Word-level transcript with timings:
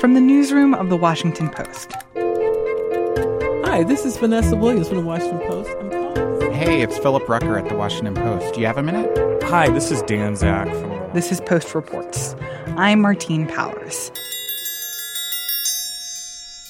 From 0.00 0.14
the 0.14 0.20
newsroom 0.22 0.72
of 0.72 0.88
the 0.88 0.96
Washington 0.96 1.50
Post. 1.50 1.92
Hi, 3.66 3.82
this 3.82 4.06
is 4.06 4.16
Vanessa 4.16 4.56
Williams 4.56 4.88
from 4.88 4.96
the 4.96 5.04
Washington 5.04 5.40
Post. 5.40 5.68
I'm 5.78 5.90
calling. 5.90 6.52
Hey, 6.52 6.80
it's 6.80 6.96
Philip 6.96 7.28
Rucker 7.28 7.58
at 7.58 7.68
the 7.68 7.74
Washington 7.74 8.14
Post. 8.14 8.54
Do 8.54 8.60
you 8.60 8.66
have 8.66 8.78
a 8.78 8.82
minute? 8.82 9.42
Hi, 9.42 9.68
this 9.68 9.90
is 9.90 10.00
Dan 10.00 10.36
Zak 10.36 10.68
from. 10.68 11.12
This 11.12 11.30
is 11.30 11.42
Post 11.42 11.74
Reports. 11.74 12.34
I'm 12.78 13.02
Martine 13.02 13.46
Powers. 13.46 14.10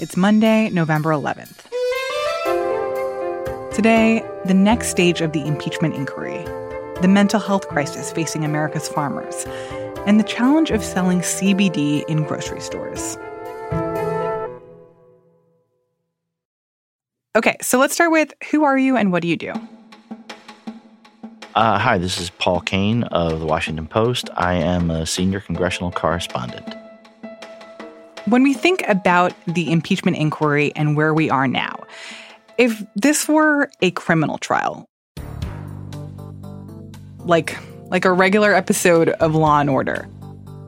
It's 0.01 0.17
Monday, 0.17 0.69
November 0.71 1.11
11th. 1.11 1.71
Today, 3.73 4.29
the 4.45 4.55
next 4.55 4.89
stage 4.89 5.21
of 5.21 5.31
the 5.31 5.47
impeachment 5.47 5.95
inquiry, 5.95 6.43
the 7.01 7.07
mental 7.09 7.39
health 7.39 7.69
crisis 7.69 8.11
facing 8.11 8.45
America's 8.45 8.89
farmers, 8.89 9.47
and 10.07 10.19
the 10.19 10.25
challenge 10.25 10.71
of 10.71 10.83
selling 10.83 11.21
CBD 11.21 12.05
in 12.05 12.25
grocery 12.25 12.61
stores. 12.61 13.19
Okay, 17.37 17.57
so 17.63 17.79
let's 17.79 17.95
start 17.95 18.11
with 18.11 18.33
who 18.51 18.65
are 18.65 18.77
you 18.77 18.97
and 18.97 19.13
what 19.13 19.23
do 19.23 19.29
you 19.29 19.37
do? 19.37 19.53
Uh, 21.55 21.79
hi, 21.79 21.99
this 21.99 22.21
is 22.21 22.31
Paul 22.31 22.61
Kane 22.61 23.05
of 23.05 23.41
the 23.41 23.47
Washington 23.47 23.87
Post. 23.87 24.31
I 24.35 24.55
am 24.55 24.91
a 24.91 25.05
senior 25.05 25.41
congressional 25.41 25.91
correspondent. 25.91 26.75
When 28.27 28.43
we 28.43 28.55
think 28.55 28.83
about 28.89 29.33
the 29.47 29.71
impeachment 29.73 30.17
inquiry 30.17 30.73
and 30.77 30.97
where 30.97 31.13
we 31.15 31.31
are 31.31 31.49
now, 31.49 31.83
if 32.59 32.85
this 32.95 33.29
were 33.29 33.71
a 33.81 33.91
criminal 33.93 34.39
trial, 34.39 34.87
like 37.25 37.57
like 37.91 38.05
a 38.05 38.13
regular 38.13 38.55
episode 38.55 39.11
of 39.11 39.35
Law 39.35 39.61
and 39.61 39.69
Order, 39.69 40.05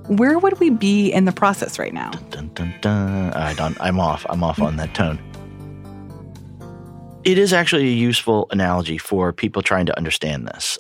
where 0.09 0.39
would 0.39 0.59
we 0.59 0.70
be 0.70 1.11
in 1.11 1.25
the 1.25 1.33
process 1.33 1.78
right 1.78 1.95
now? 1.95 2.11
Dun, 2.31 2.51
dun, 2.55 2.75
dun. 2.81 3.33
I 3.33 3.55
don't, 3.55 3.81
I'm 3.81 4.01
off. 4.01 4.27
I'm 4.28 4.42
off 4.42 4.61
on 4.61 4.77
that 4.77 4.95
tone. 4.95 5.20
It 7.25 7.39
is 7.39 7.53
actually 7.53 7.84
a 7.84 7.93
useful 7.93 8.48
analogy 8.50 8.98
for 8.98 9.33
people 9.33 9.62
trying 9.62 9.87
to 9.87 9.97
understand 9.97 10.48
this. 10.48 10.77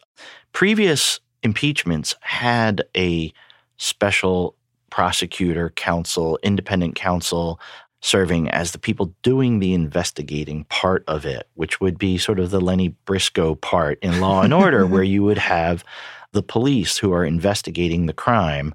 Previous 0.52 1.20
impeachments 1.44 2.16
had 2.20 2.82
a 2.96 3.32
special 3.76 4.56
prosecutor, 4.90 5.70
counsel, 5.70 6.38
independent 6.42 6.96
counsel 6.96 7.60
serving 8.00 8.50
as 8.50 8.72
the 8.72 8.78
people 8.78 9.14
doing 9.22 9.60
the 9.60 9.72
investigating 9.72 10.64
part 10.64 11.04
of 11.06 11.24
it, 11.24 11.48
which 11.54 11.80
would 11.80 11.96
be 11.96 12.18
sort 12.18 12.40
of 12.40 12.50
the 12.50 12.60
Lenny 12.60 12.88
Briscoe 13.04 13.54
part 13.54 14.00
in 14.02 14.20
Law 14.20 14.42
and 14.42 14.52
Order, 14.52 14.84
where 14.88 15.04
you 15.04 15.22
would 15.22 15.38
have 15.38 15.84
the 16.32 16.42
police 16.42 16.98
who 16.98 17.12
are 17.12 17.24
investigating 17.24 18.06
the 18.06 18.12
crime 18.12 18.74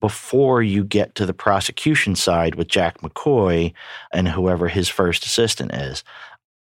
before 0.00 0.62
you 0.62 0.84
get 0.84 1.14
to 1.16 1.26
the 1.26 1.34
prosecution 1.34 2.14
side 2.14 2.54
with 2.54 2.68
Jack 2.68 3.00
McCoy 3.00 3.72
and 4.12 4.28
whoever 4.28 4.68
his 4.68 4.88
first 4.88 5.24
assistant 5.26 5.74
is. 5.74 6.04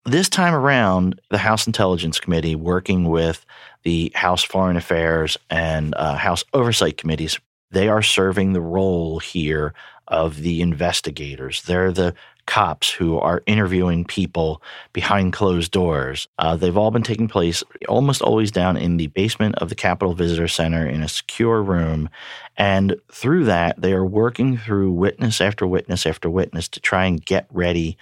This 0.05 0.29
time 0.29 0.53
around, 0.53 1.19
the 1.29 1.37
House 1.37 1.67
Intelligence 1.67 2.19
Committee, 2.19 2.55
working 2.55 3.09
with 3.09 3.45
the 3.83 4.11
House 4.15 4.43
Foreign 4.43 4.77
Affairs 4.77 5.37
and 5.49 5.93
uh, 5.95 6.15
House 6.15 6.43
Oversight 6.53 6.97
Committees, 6.97 7.39
they 7.71 7.89
are 7.89 8.01
serving 8.01 8.53
the 8.53 8.61
role 8.61 9.19
here 9.19 9.73
of 10.07 10.37
the 10.37 10.61
investigators. 10.61 11.61
They're 11.63 11.91
the 11.91 12.15
cops 12.47 12.89
who 12.89 13.19
are 13.19 13.43
interviewing 13.45 14.03
people 14.03 14.61
behind 14.93 15.33
closed 15.33 15.71
doors. 15.71 16.27
Uh, 16.39 16.55
they've 16.55 16.77
all 16.77 16.89
been 16.89 17.03
taking 17.03 17.27
place 17.27 17.63
almost 17.87 18.21
always 18.21 18.49
down 18.49 18.75
in 18.75 18.97
the 18.97 19.07
basement 19.07 19.55
of 19.55 19.69
the 19.69 19.75
Capitol 19.75 20.15
Visitor 20.15 20.47
Center 20.47 20.87
in 20.87 21.03
a 21.03 21.07
secure 21.07 21.61
room. 21.61 22.09
And 22.57 22.95
through 23.11 23.45
that, 23.45 23.79
they 23.79 23.93
are 23.93 24.05
working 24.05 24.57
through 24.57 24.91
witness 24.93 25.39
after 25.39 25.67
witness 25.67 26.07
after 26.07 26.29
witness 26.29 26.67
to 26.69 26.79
try 26.79 27.05
and 27.05 27.23
get 27.23 27.47
ready 27.51 27.97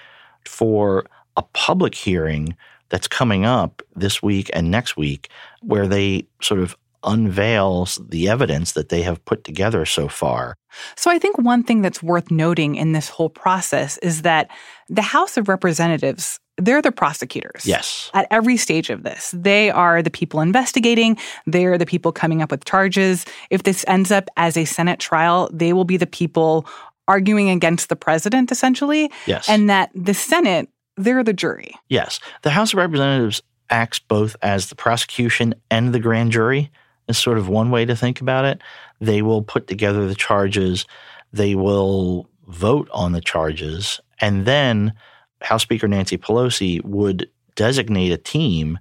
for 0.46 1.06
a 1.36 1.42
public 1.42 1.96
hearing 1.96 2.56
that's 2.90 3.08
coming 3.08 3.46
up 3.46 3.82
this 3.96 4.22
week 4.22 4.50
and 4.54 4.72
next 4.72 4.96
week 4.96 5.30
where 5.62 5.88
they 5.88 6.28
sort 6.42 6.60
of 6.60 6.78
unveils 7.06 8.00
the 8.10 8.28
evidence 8.28 8.74
that 8.74 8.90
they 8.90 9.04
have 9.04 9.24
put 9.26 9.44
together 9.44 9.86
so 9.86 10.08
far. 10.08 10.56
So 10.96 11.10
I 11.10 11.20
think 11.20 11.38
one 11.38 11.64
thing 11.64 11.82
that's 11.82 12.04
worth 12.04 12.32
noting 12.32 12.76
in 12.76 12.92
this 12.92 13.10
whole 13.10 13.30
process 13.30 13.98
is 14.00 14.24
that 14.24 14.50
the 14.90 15.02
House 15.02 15.38
of 15.38 15.48
Representatives 15.48 16.40
they're 16.58 16.82
the 16.82 16.92
prosecutors. 16.92 17.66
Yes. 17.66 18.10
At 18.14 18.28
every 18.32 18.58
stage 18.58 18.90
of 18.90 19.04
this, 19.04 19.34
they 19.38 19.70
are 19.72 20.02
the 20.02 20.10
people 20.10 20.40
investigating. 20.40 21.18
They 21.46 21.66
are 21.66 21.78
the 21.78 21.86
people 21.86 22.12
coming 22.12 22.42
up 22.42 22.50
with 22.50 22.64
charges. 22.66 23.26
If 23.50 23.64
this 23.64 23.84
ends 23.88 24.12
up 24.12 24.30
as 24.38 24.56
a 24.56 24.66
Senate 24.66 25.00
trial, 25.00 25.50
they 25.52 25.74
will 25.74 25.84
be 25.84 25.98
the 25.98 26.08
people 26.08 26.66
arguing 27.08 27.50
against 27.50 27.90
the 27.90 27.96
president, 27.96 28.52
essentially. 28.52 29.12
Yes. 29.26 29.50
And 29.50 29.70
that 29.70 29.92
the 29.94 30.14
Senate, 30.14 30.70
they're 30.98 31.24
the 31.24 31.34
jury. 31.34 31.76
Yes. 31.90 32.20
The 32.44 32.52
House 32.52 32.74
of 32.74 32.78
Representatives 32.78 33.42
acts 33.70 34.00
both 34.00 34.36
as 34.42 34.70
the 34.70 34.76
prosecution 34.76 35.56
and 35.70 35.94
the 35.94 36.00
grand 36.00 36.32
jury 36.32 36.72
is 37.08 37.18
sort 37.18 37.38
of 37.38 37.48
one 37.48 37.72
way 37.72 37.86
to 37.86 37.96
think 37.96 38.22
about 38.22 38.46
it. 38.46 38.62
They 39.00 39.22
will 39.22 39.42
put 39.42 39.68
together 39.68 40.08
the 40.08 40.16
charges, 40.16 40.86
they 41.34 41.56
will 41.56 42.30
vote 42.48 42.90
on 42.92 43.12
the 43.12 43.22
charges, 43.22 44.00
and 44.22 44.46
then 44.46 44.94
House 45.42 45.64
Speaker 45.64 45.88
Nancy 45.88 46.18
Pelosi 46.18 46.84
would 46.84 47.30
designate 47.56 48.12
a 48.12 48.18
team 48.18 48.80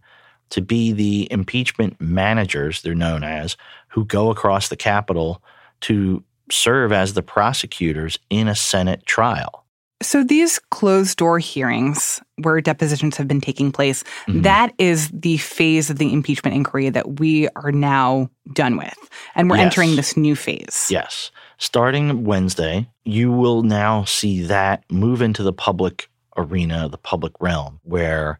to 0.51 0.61
be 0.61 0.93
the 0.93 1.29
impeachment 1.31 2.01
managers, 2.01 2.83
they're 2.83 2.95
known 2.95 3.25
as, 3.25 3.57
who 3.89 4.05
go 4.05 4.31
across 4.31 4.69
the 4.69 4.77
Capitol 4.77 5.43
to 5.81 6.23
serve 6.51 6.93
as 6.93 7.15
the 7.15 7.23
prosecutors 7.23 8.19
in 8.31 8.49
a 8.49 8.55
Senate 8.55 9.05
trial. 9.07 9.64
So 10.05 10.23
these 10.23 10.59
closed 10.71 11.17
door 11.19 11.39
hearings 11.39 12.21
where 12.43 12.61
depositions 12.61 13.17
have 13.17 13.27
been 13.27 13.41
taking 13.41 13.73
place, 13.73 14.05
Mhm. 14.29 14.43
that 14.43 14.73
is 14.79 15.11
the 15.13 15.39
phase 15.39 15.89
of 15.91 15.99
the 15.99 16.13
impeachment 16.13 16.55
inquiry 16.55 16.91
that 16.91 17.19
we 17.19 17.49
are 17.57 17.73
now 17.73 18.29
done 18.53 18.77
with. 18.77 18.95
And 19.35 19.49
we're 19.49 19.57
Yes. 19.57 19.65
entering 19.67 19.97
this 19.97 20.17
new 20.17 20.37
phase. 20.37 20.89
Yes. 20.91 21.31
Starting 21.59 22.25
Wednesday, 22.25 22.89
you 23.05 23.33
will 23.33 23.63
now 23.63 24.05
see 24.05 24.43
that 24.45 24.85
move 24.91 25.23
into 25.23 25.43
the 25.43 25.53
public 25.53 26.09
arena, 26.37 26.89
the 26.89 26.99
public 26.99 27.33
realm, 27.41 27.81
where 27.85 28.39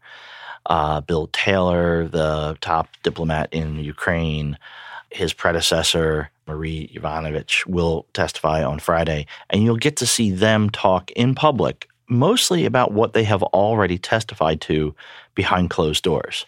uh, 0.67 0.99
Bill 1.01 1.29
Taylor, 1.31 2.07
the 2.07 2.57
top 2.59 2.87
diplomat 3.03 3.49
in 3.51 3.77
Ukraine, 3.79 4.57
his 5.09 5.33
predecessor, 5.33 6.29
Marie 6.47 6.89
Yovanovitch, 6.93 7.65
will 7.65 8.05
testify 8.13 8.63
on 8.63 8.79
Friday. 8.79 9.27
And 9.49 9.63
you'll 9.63 9.77
get 9.77 9.97
to 9.97 10.07
see 10.07 10.31
them 10.31 10.69
talk 10.69 11.11
in 11.11 11.35
public, 11.35 11.87
mostly 12.09 12.65
about 12.65 12.91
what 12.91 13.13
they 13.13 13.23
have 13.23 13.43
already 13.43 13.97
testified 13.97 14.61
to 14.61 14.95
behind 15.33 15.69
closed 15.69 16.03
doors. 16.03 16.45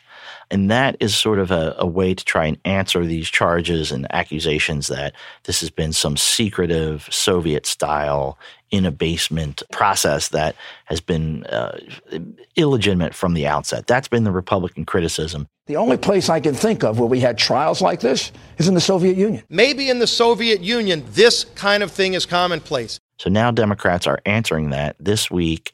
And 0.50 0.72
that 0.72 0.96
is 1.00 1.16
sort 1.16 1.40
of 1.40 1.52
a, 1.52 1.76
a 1.78 1.86
way 1.86 2.14
to 2.14 2.24
try 2.24 2.46
and 2.46 2.58
answer 2.64 3.06
these 3.06 3.30
charges 3.30 3.92
and 3.92 4.08
accusations 4.12 4.88
that 4.88 5.14
this 5.44 5.60
has 5.60 5.70
been 5.70 5.94
some 5.94 6.16
secretive 6.16 7.08
Soviet 7.12 7.66
style 7.66 8.38
in 8.70 8.86
a 8.86 8.92
basement 8.92 9.64
process 9.72 10.30
that 10.30 10.56
has 10.86 11.00
been 11.00 11.46
uh, 11.46 11.78
illegitimate 12.56 13.14
from 13.14 13.34
the 13.34 13.48
outset. 13.48 13.88
That's 13.88 14.08
been 14.08 14.24
the 14.24 14.32
Republican 14.32 14.86
criticism. 14.86 15.48
The 15.68 15.78
only 15.78 15.98
place 15.98 16.30
I 16.30 16.40
can 16.40 16.54
think 16.54 16.84
of 16.84 17.00
where 17.00 17.08
we 17.08 17.20
had 17.20 17.38
trials 17.38 17.82
like 17.82 18.00
this 18.00 18.32
is 18.58 18.68
in 18.68 18.74
the 18.74 18.82
Soviet 18.82 19.18
Union. 19.18 19.44
Maybe 19.50 19.90
in 19.90 20.00
the 20.00 20.08
Soviet 20.08 20.62
Union, 20.62 21.04
this 21.12 21.46
kind 21.56 21.84
of 21.84 21.92
thing 21.92 22.14
is 22.14 22.26
commonplace. 22.26 23.00
So 23.20 23.30
now 23.30 23.52
Democrats 23.52 24.08
are 24.08 24.20
answering 24.26 24.70
that 24.70 24.96
this 25.00 25.32
week 25.32 25.74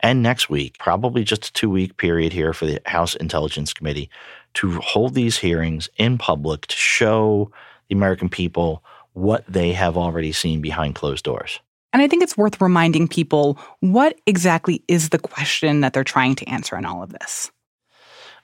and 0.00 0.22
next 0.22 0.48
week, 0.48 0.78
probably 0.78 1.24
just 1.24 1.48
a 1.48 1.52
two 1.52 1.70
week 1.70 1.96
period 1.96 2.32
here 2.32 2.52
for 2.52 2.66
the 2.66 2.80
House 2.86 3.16
Intelligence 3.16 3.72
Committee 3.72 4.10
to 4.54 4.72
hold 4.80 5.14
these 5.14 5.38
hearings 5.38 5.88
in 5.96 6.18
public 6.18 6.66
to 6.66 6.76
show 6.76 7.50
the 7.88 7.94
American 7.94 8.28
people 8.28 8.84
what 9.12 9.44
they 9.48 9.72
have 9.72 9.96
already 9.96 10.32
seen 10.32 10.60
behind 10.60 10.94
closed 10.94 11.24
doors. 11.24 11.60
And 11.92 12.02
I 12.02 12.08
think 12.08 12.22
it's 12.22 12.36
worth 12.36 12.60
reminding 12.60 13.08
people 13.08 13.58
what 13.80 14.20
exactly 14.26 14.84
is 14.88 15.08
the 15.08 15.18
question 15.18 15.80
that 15.80 15.92
they're 15.92 16.04
trying 16.04 16.34
to 16.36 16.48
answer 16.48 16.76
in 16.76 16.84
all 16.84 17.02
of 17.02 17.12
this. 17.12 17.50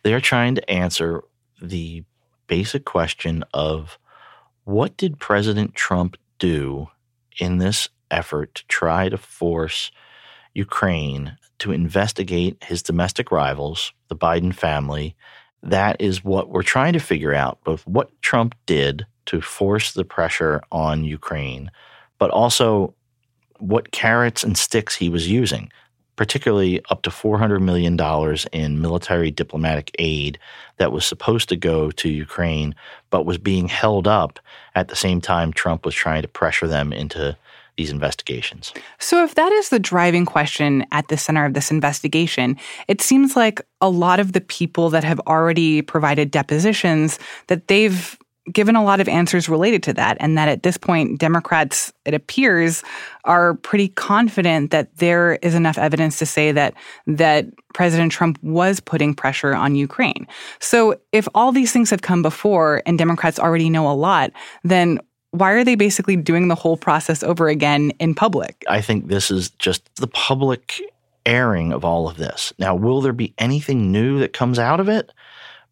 They 0.03 0.15
are 0.15 0.21
trying 0.21 0.55
to 0.57 0.71
answer 0.71 1.23
the 1.63 2.05
basic 2.47 2.85
question 2.85 3.45
of 3.55 3.99
what 4.65 4.97
did 4.97 5.19
President 5.19 5.75
Trump 5.75 6.17
do 6.39 6.89
in 7.39 7.59
this 7.59 7.89
effort 8.11 8.55
to 8.57 8.67
try 8.67 9.09
to 9.09 9.17
force 9.17 9.91
Ukraine 10.55 11.37
to 11.65 11.73
investigate 11.73 12.63
his 12.63 12.83
domestic 12.83 13.33
rivals, 13.33 13.95
the 14.09 14.17
Biden 14.17 14.55
family. 14.55 15.17
That 15.63 15.99
is 15.99 16.23
what 16.23 16.51
we're 16.51 16.63
trying 16.63 16.93
to 16.93 16.99
figure 16.99 17.33
out 17.33 17.59
both 17.65 17.87
what 17.87 18.11
Trump 18.21 18.55
did 18.67 19.07
to 19.27 19.41
force 19.41 19.95
the 19.95 20.05
pressure 20.05 20.61
on 20.71 21.05
Ukraine, 21.05 21.71
but 22.19 22.31
also 22.31 22.95
what 23.61 23.93
carrots 23.93 24.43
and 24.43 24.59
sticks 24.59 24.95
he 24.95 25.09
was 25.09 25.27
using, 25.27 25.73
particularly 26.17 26.83
up 26.91 27.01
to 27.01 27.09
$400 27.09 27.63
million 27.63 27.99
in 28.53 28.83
military 28.83 29.31
diplomatic 29.31 29.91
aid 29.99 30.39
that 30.77 30.93
was 30.93 31.07
supposed 31.07 31.49
to 31.49 31.57
go 31.57 31.91
to 31.93 32.11
Ukraine, 32.11 32.75
but 33.09 33.25
was 33.25 33.39
being 33.39 33.69
held 33.69 34.07
up 34.07 34.39
at 34.75 34.89
the 34.89 34.97
same 34.97 35.23
time 35.23 35.51
Trump 35.51 35.87
was 35.87 35.95
trying 35.95 36.21
to 36.21 36.29
pressure 36.29 36.69
them 36.69 36.93
into 36.93 37.35
these 37.77 37.91
investigations. 37.91 38.73
So, 38.99 39.25
if 39.25 39.35
that 39.35 39.53
is 39.53 39.69
the 39.69 39.79
driving 39.79 40.27
question 40.27 40.87
at 40.93 41.09
the 41.09 41.17
center 41.17 41.45
of 41.45 41.55
this 41.55 41.71
investigation, 41.71 42.57
it 42.89 43.01
seems 43.01 43.37
like 43.37 43.61
a 43.81 43.89
lot 43.89 44.21
of 44.21 44.33
the 44.33 44.41
people 44.41 44.91
that 44.91 45.05
have 45.05 45.21
already 45.27 45.83
provided 45.83 46.31
depositions 46.31 47.19
that 47.49 47.69
they've 47.69 48.19
given 48.53 48.77
a 48.77 48.85
lot 48.85 49.01
of 49.01 49.09
answers 49.09 49.49
related 49.49 49.83
to 49.83 49.93
that, 49.95 50.17
and 50.21 50.37
that 50.37 50.49
at 50.49 50.63
this 50.63 50.77
point, 50.77 51.19
Democrats, 51.19 51.93
it 52.05 52.13
appears, 52.13 52.83
are 53.25 53.55
pretty 53.55 53.89
confident 53.89 54.71
that 54.71 54.95
there 54.99 55.37
is 55.37 55.55
enough 55.55 55.79
evidence 55.79 56.19
to 56.19 56.27
say 56.27 56.53
that 56.53 56.75
that 57.07 57.47
President 57.73 58.13
Trump 58.13 58.39
was 58.43 58.81
putting 58.81 59.15
pressure 59.15 59.55
on 59.55 59.75
Ukraine. 59.75 60.27
So, 60.61 61.01
if 61.13 61.27
all 61.35 61.53
these 61.53 61.73
things 61.73 61.91
have 61.91 62.03
come 62.03 62.23
before 62.23 62.83
and 62.87 62.99
Democrats 62.99 63.39
already 63.39 63.71
know 63.71 63.91
a 63.91 63.95
lot, 63.95 64.31
then 64.63 65.01
why 65.35 65.51
are 65.51 65.65
they 65.65 65.75
basically 65.75 66.15
doing 66.15 66.47
the 66.47 66.55
whole 66.55 66.77
process 66.77 67.25
over 67.25 67.49
again 67.49 67.91
in 67.99 68.15
public? 68.15 68.65
I 68.69 68.81
think 68.81 69.09
this 69.09 69.33
is 69.33 69.51
just 69.51 69.83
the 69.97 70.07
public 70.07 70.81
airing 71.27 71.73
of 71.73 71.85
all 71.85 72.09
of 72.09 72.19
this. 72.19 72.53
Now, 72.57 72.77
will 72.77 73.01
there 73.01 73.13
be 73.13 73.35
anything 73.39 73.91
new 73.91 74.21
that 74.21 74.33
comes 74.33 74.61
out 74.61 74.79
of 74.79 74.89
it? 74.89 75.11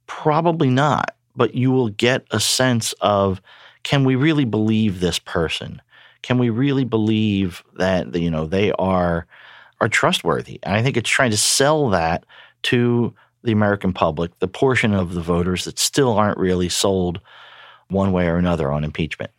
Probably 0.09 0.69
not, 0.69 1.15
but 1.37 1.55
you 1.55 1.71
will 1.71 1.91
get 1.91 2.27
a 2.33 2.41
sense 2.41 2.93
of 3.01 3.41
can 3.85 4.03
we 4.05 4.17
really 4.17 4.45
believe 4.45 4.99
this 4.99 5.21
person? 5.21 5.81
Can 6.23 6.39
we 6.39 6.51
really 6.51 6.85
believe 6.85 7.63
that 7.77 8.17
you 8.17 8.33
know 8.33 8.47
they 8.47 8.73
are 8.73 9.27
are 9.81 9.89
trustworthy? 9.89 10.59
And 10.65 10.75
I 10.75 10.83
think 10.83 10.97
it's 10.97 11.11
trying 11.11 11.31
to 11.31 11.37
sell 11.37 11.89
that 11.91 12.27
to 12.65 13.15
the 13.45 13.53
American 13.53 13.93
public, 13.93 14.37
the 14.41 14.49
portion 14.49 14.93
of 14.93 15.15
the 15.15 15.23
voters 15.23 15.65
that 15.67 15.79
still 15.79 16.15
aren't 16.15 16.39
really 16.39 16.69
sold 16.69 17.21
one 17.89 18.11
way 18.11 18.27
or 18.27 18.39
another 18.39 18.73
on 18.73 18.83
impeachment. 18.83 19.31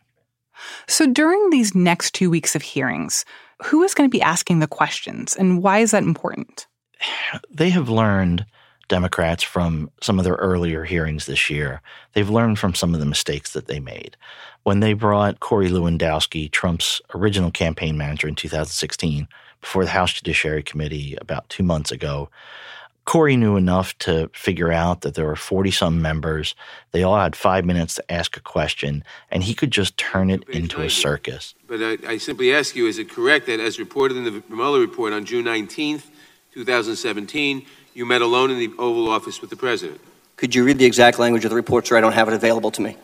So 0.86 1.06
during 1.06 1.50
these 1.50 1.74
next 1.74 2.14
two 2.14 2.30
weeks 2.30 2.54
of 2.54 2.62
hearings, 2.62 3.24
who 3.62 3.82
is 3.82 3.94
going 3.94 4.08
to 4.08 4.12
be 4.12 4.22
asking 4.22 4.58
the 4.58 4.66
questions 4.66 5.36
and 5.36 5.62
why 5.62 5.78
is 5.78 5.90
that 5.92 6.02
important? 6.02 6.66
They 7.50 7.70
have 7.70 7.88
learned, 7.88 8.46
Democrats, 8.88 9.42
from 9.42 9.90
some 10.00 10.18
of 10.18 10.24
their 10.24 10.34
earlier 10.34 10.84
hearings 10.84 11.26
this 11.26 11.50
year. 11.50 11.82
They've 12.12 12.30
learned 12.30 12.58
from 12.58 12.74
some 12.74 12.94
of 12.94 13.00
the 13.00 13.06
mistakes 13.06 13.52
that 13.52 13.66
they 13.66 13.80
made. 13.80 14.16
When 14.62 14.80
they 14.80 14.94
brought 14.94 15.40
Corey 15.40 15.68
Lewandowski, 15.68 16.50
Trump's 16.50 17.02
original 17.14 17.50
campaign 17.50 17.98
manager 17.98 18.28
in 18.28 18.34
2016, 18.34 19.28
before 19.60 19.84
the 19.84 19.90
House 19.90 20.12
Judiciary 20.12 20.62
Committee 20.62 21.16
about 21.20 21.48
two 21.48 21.62
months 21.62 21.90
ago, 21.90 22.28
Corey 23.04 23.36
knew 23.36 23.56
enough 23.56 23.96
to 23.98 24.30
figure 24.32 24.72
out 24.72 25.02
that 25.02 25.14
there 25.14 25.26
were 25.26 25.36
40 25.36 25.70
some 25.70 26.00
members. 26.00 26.54
They 26.92 27.02
all 27.02 27.18
had 27.18 27.36
five 27.36 27.64
minutes 27.64 27.96
to 27.96 28.12
ask 28.12 28.36
a 28.36 28.40
question, 28.40 29.04
and 29.30 29.42
he 29.42 29.54
could 29.54 29.70
just 29.70 29.98
turn 29.98 30.30
it 30.30 30.48
into 30.48 30.80
a 30.80 30.88
circus. 30.88 31.54
But 31.68 31.82
I, 31.82 31.98
I, 32.08 32.18
simply 32.18 32.54
ask 32.54 32.74
you 32.74 32.86
is 32.86 32.98
it 32.98 33.10
correct 33.10 33.46
that, 33.46 33.60
as 33.60 33.78
reported 33.78 34.16
in 34.16 34.24
the 34.24 34.42
Mueller 34.48 34.80
report 34.80 35.12
on 35.12 35.26
June 35.26 35.44
19th, 35.44 36.04
2017, 36.54 37.66
you 37.92 38.06
met 38.06 38.22
alone 38.22 38.50
in 38.50 38.58
the 38.58 38.70
Oval 38.78 39.08
Office 39.08 39.40
with 39.40 39.50
the 39.50 39.56
president? 39.56 40.00
Could 40.36 40.54
you 40.54 40.64
read 40.64 40.78
the 40.78 40.86
exact 40.86 41.18
language 41.18 41.44
of 41.44 41.50
the 41.50 41.56
report, 41.56 41.86
sir? 41.86 41.98
I 41.98 42.00
don't 42.00 42.12
have 42.12 42.28
it 42.28 42.34
available 42.34 42.70
to 42.72 42.82
me. 42.82 42.96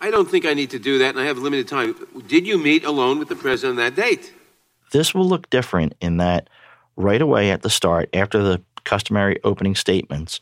I 0.00 0.10
don't 0.10 0.28
think 0.28 0.44
I 0.44 0.52
need 0.52 0.70
to 0.70 0.78
do 0.78 0.98
that, 0.98 1.10
and 1.10 1.20
I 1.20 1.24
have 1.24 1.38
limited 1.38 1.68
time. 1.68 1.94
Did 2.26 2.46
you 2.46 2.58
meet 2.58 2.84
alone 2.84 3.18
with 3.18 3.28
the 3.28 3.36
president 3.36 3.78
on 3.78 3.84
that 3.84 3.94
date? 3.94 4.32
This 4.92 5.14
will 5.14 5.26
look 5.26 5.48
different 5.48 5.94
in 6.00 6.18
that 6.18 6.50
right 6.96 7.20
away 7.20 7.50
at 7.50 7.62
the 7.62 7.70
start, 7.70 8.08
after 8.12 8.42
the 8.42 8.62
customary 8.86 9.38
opening 9.44 9.74
statements, 9.74 10.40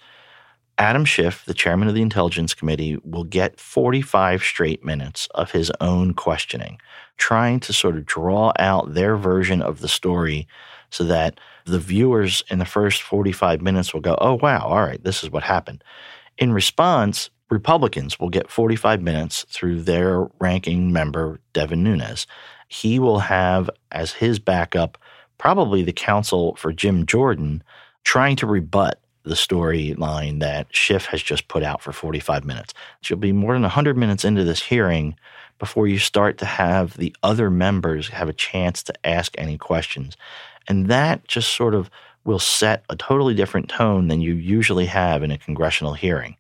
Adam 0.79 1.05
Schiff, 1.05 1.45
the 1.45 1.55
chairman 1.55 1.89
of 1.89 1.95
the 1.95 2.03
Intelligence 2.03 2.55
Committee, 2.55 2.99
will 3.05 3.25
get 3.25 3.59
45 3.59 4.43
straight 4.43 4.85
minutes 4.85 5.29
of 5.35 5.51
his 5.53 5.71
own 5.81 6.15
questioning, 6.15 6.79
trying 7.17 7.61
to 7.61 7.73
sort 7.73 7.97
of 7.97 8.07
draw 8.07 8.53
out 8.59 8.95
their 8.95 9.17
version 9.17 9.63
of 9.63 9.81
the 9.81 9.89
story 9.89 10.49
so 10.91 11.05
that 11.05 11.39
the 11.65 11.79
viewers 11.79 12.43
in 12.51 12.59
the 12.59 12.65
first 12.65 13.03
45 13.03 13.63
minutes 13.63 13.95
will 13.95 14.01
go, 14.01 14.17
oh, 14.21 14.35
wow, 14.35 14.67
all 14.67 14.83
right, 14.83 15.03
this 15.03 15.23
is 15.23 15.31
what 15.31 15.43
happened. 15.43 15.83
In 16.39 16.53
response, 16.53 17.31
Republicans 17.51 18.19
will 18.19 18.31
get 18.31 18.51
45 18.51 19.01
minutes 19.01 19.47
through 19.49 19.83
their 19.83 20.29
ranking 20.41 20.93
member, 20.93 21.41
Devin 21.53 21.85
Nunes. 21.85 22.27
He 22.69 22.99
will 22.99 23.21
have 23.21 23.71
as 23.93 24.13
his 24.13 24.39
backup 24.39 24.99
probably 25.39 25.83
the 25.83 25.93
counsel 25.93 26.57
for 26.57 26.73
Jim 26.73 27.07
Jordan 27.07 27.63
trying 28.05 28.37
to 28.37 28.47
rebut 28.47 29.01
the 29.25 29.35
storyline 29.35 30.41
that 30.41 30.67
Schiff 30.71 31.07
has 31.07 31.23
just 31.23 31.49
put 31.49 31.63
out 31.63 31.83
for 31.83 31.93
45 31.93 32.45
minutes. 32.45 32.75
She'll 33.01 33.17
be 33.17 33.33
more 33.33 33.55
than 33.55 33.63
100 33.63 33.97
minutes 33.97 34.25
into 34.25 34.45
this 34.45 34.63
hearing 34.63 35.17
before 35.59 35.87
you 35.87 35.99
start 35.99 36.37
to 36.39 36.45
have 36.45 36.97
the 36.97 37.15
other 37.23 37.51
members 37.51 38.09
have 38.09 38.29
a 38.29 38.35
chance 38.35 38.83
to 38.83 39.07
ask 39.07 39.35
any 39.39 39.57
questions. 39.57 40.17
And 40.69 40.89
that 40.89 41.27
just 41.27 41.55
sort 41.55 41.75
of 41.75 41.91
will 42.25 42.39
set 42.39 42.85
a 42.91 42.97
totally 42.97 43.35
different 43.35 43.69
tone 43.69 44.09
than 44.09 44.21
you 44.21 44.35
usually 44.35 44.87
have 44.87 45.23
in 45.23 45.31
a 45.31 45.39
congressional 45.39 45.95
hearing. 45.95 46.37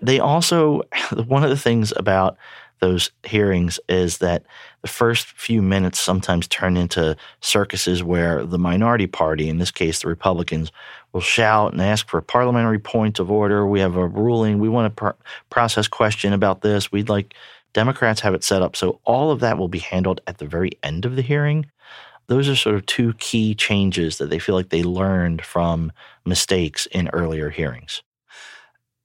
They 0.00 0.18
also, 0.18 0.82
one 1.26 1.44
of 1.44 1.50
the 1.50 1.56
things 1.56 1.92
about 1.96 2.36
those 2.82 3.12
hearings 3.22 3.78
is 3.88 4.18
that 4.18 4.42
the 4.82 4.88
first 4.88 5.28
few 5.28 5.62
minutes 5.62 6.00
sometimes 6.00 6.48
turn 6.48 6.76
into 6.76 7.16
circuses 7.40 8.02
where 8.02 8.44
the 8.44 8.58
minority 8.58 9.06
party, 9.06 9.48
in 9.48 9.58
this 9.58 9.70
case 9.70 10.02
the 10.02 10.08
Republicans, 10.08 10.72
will 11.12 11.20
shout 11.20 11.72
and 11.72 11.80
ask 11.80 12.08
for 12.08 12.18
a 12.18 12.22
parliamentary 12.22 12.80
point 12.80 13.20
of 13.20 13.30
order. 13.30 13.64
We 13.64 13.78
have 13.78 13.94
a 13.94 14.08
ruling. 14.08 14.58
We 14.58 14.68
want 14.68 14.88
a 14.88 14.90
pr- 14.90 15.22
process 15.48 15.86
question 15.86 16.32
about 16.32 16.62
this. 16.62 16.90
We'd 16.90 17.08
like 17.08 17.34
Democrats 17.72 18.20
have 18.22 18.34
it 18.34 18.42
set 18.42 18.62
up 18.62 18.74
so 18.74 18.98
all 19.04 19.30
of 19.30 19.38
that 19.40 19.58
will 19.58 19.68
be 19.68 19.78
handled 19.78 20.20
at 20.26 20.38
the 20.38 20.46
very 20.46 20.72
end 20.82 21.04
of 21.04 21.14
the 21.14 21.22
hearing. 21.22 21.66
Those 22.26 22.48
are 22.48 22.56
sort 22.56 22.74
of 22.74 22.86
two 22.86 23.14
key 23.14 23.54
changes 23.54 24.18
that 24.18 24.28
they 24.28 24.40
feel 24.40 24.56
like 24.56 24.70
they 24.70 24.82
learned 24.82 25.44
from 25.44 25.92
mistakes 26.24 26.86
in 26.86 27.08
earlier 27.10 27.48
hearings. 27.48 28.02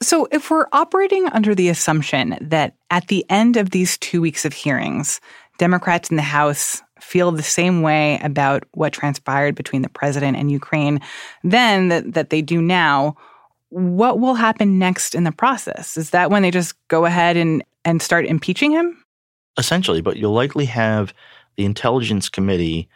So, 0.01 0.27
if 0.32 0.51
we're 0.51 0.68
operating 0.74 1.27
under 1.30 1.56
the 1.56 1.70
assumption 1.70 2.38
that 2.39 2.75
at 2.92 3.08
the 3.08 3.25
end 3.30 3.58
of 3.58 3.72
these 3.72 3.98
two 3.98 4.22
weeks 4.22 4.46
of 4.46 4.54
hearings, 4.54 5.20
Democrats 5.58 6.10
in 6.10 6.18
the 6.18 6.22
House 6.24 6.84
feel 7.01 7.32
the 7.32 7.44
same 7.44 7.82
way 7.82 8.20
about 8.22 8.63
what 8.74 8.94
transpired 8.94 9.56
between 9.56 9.82
the 9.82 9.89
president 9.89 10.38
and 10.38 10.51
Ukraine 10.51 11.00
then 11.44 11.89
that, 11.89 12.13
that 12.13 12.30
they 12.30 12.42
do 12.42 12.62
now, 12.62 13.16
what 13.70 14.20
will 14.20 14.34
happen 14.34 14.80
next 14.80 15.16
in 15.16 15.24
the 15.24 15.32
process? 15.32 15.98
Is 15.98 16.12
that 16.12 16.32
when 16.32 16.42
they 16.42 16.51
just 16.51 16.75
go 16.88 17.06
ahead 17.06 17.38
and, 17.38 17.63
and 17.86 18.01
start 18.01 18.25
impeaching 18.25 18.72
him? 18.72 19.04
Essentially, 19.58 20.01
but 20.01 20.18
you'll 20.18 20.34
likely 20.34 20.66
have 20.66 21.13
the 21.56 21.66
Intelligence 21.66 22.30
Committee 22.30 22.88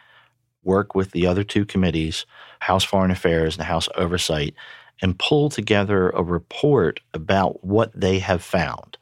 work 0.62 0.94
with 0.94 1.10
the 1.10 1.26
other 1.26 1.42
two 1.42 1.64
committees, 1.64 2.24
House 2.60 2.84
Foreign 2.84 3.10
Affairs 3.10 3.56
and 3.56 3.66
House 3.66 3.88
Oversight, 3.96 4.54
and 5.02 5.18
pull 5.18 5.50
together 5.50 6.10
a 6.10 6.22
report 6.22 7.00
about 7.12 7.62
what 7.64 7.92
they 7.92 8.20
have 8.20 8.42
found. 8.42 8.96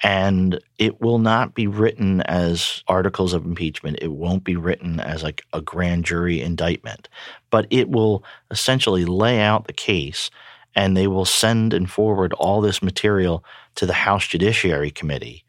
And 0.00 0.60
it 0.78 1.00
will 1.00 1.18
not 1.18 1.54
be 1.54 1.66
written 1.66 2.20
as 2.22 2.84
articles 2.86 3.32
of 3.32 3.44
impeachment. 3.44 3.98
It 4.00 4.12
won't 4.12 4.44
be 4.44 4.54
written 4.54 5.00
as 5.00 5.24
like 5.24 5.42
a 5.52 5.60
grand 5.60 6.04
jury 6.04 6.40
indictment, 6.40 7.08
but 7.50 7.66
it 7.70 7.88
will 7.88 8.22
essentially 8.52 9.04
lay 9.04 9.40
out 9.40 9.66
the 9.66 9.72
case 9.72 10.30
and 10.76 10.96
they 10.96 11.08
will 11.08 11.24
send 11.24 11.74
and 11.74 11.90
forward 11.90 12.32
all 12.34 12.60
this 12.60 12.82
material 12.82 13.42
to 13.74 13.86
the 13.86 13.92
House 13.92 14.28
Judiciary 14.28 14.92
Committee, 14.92 15.44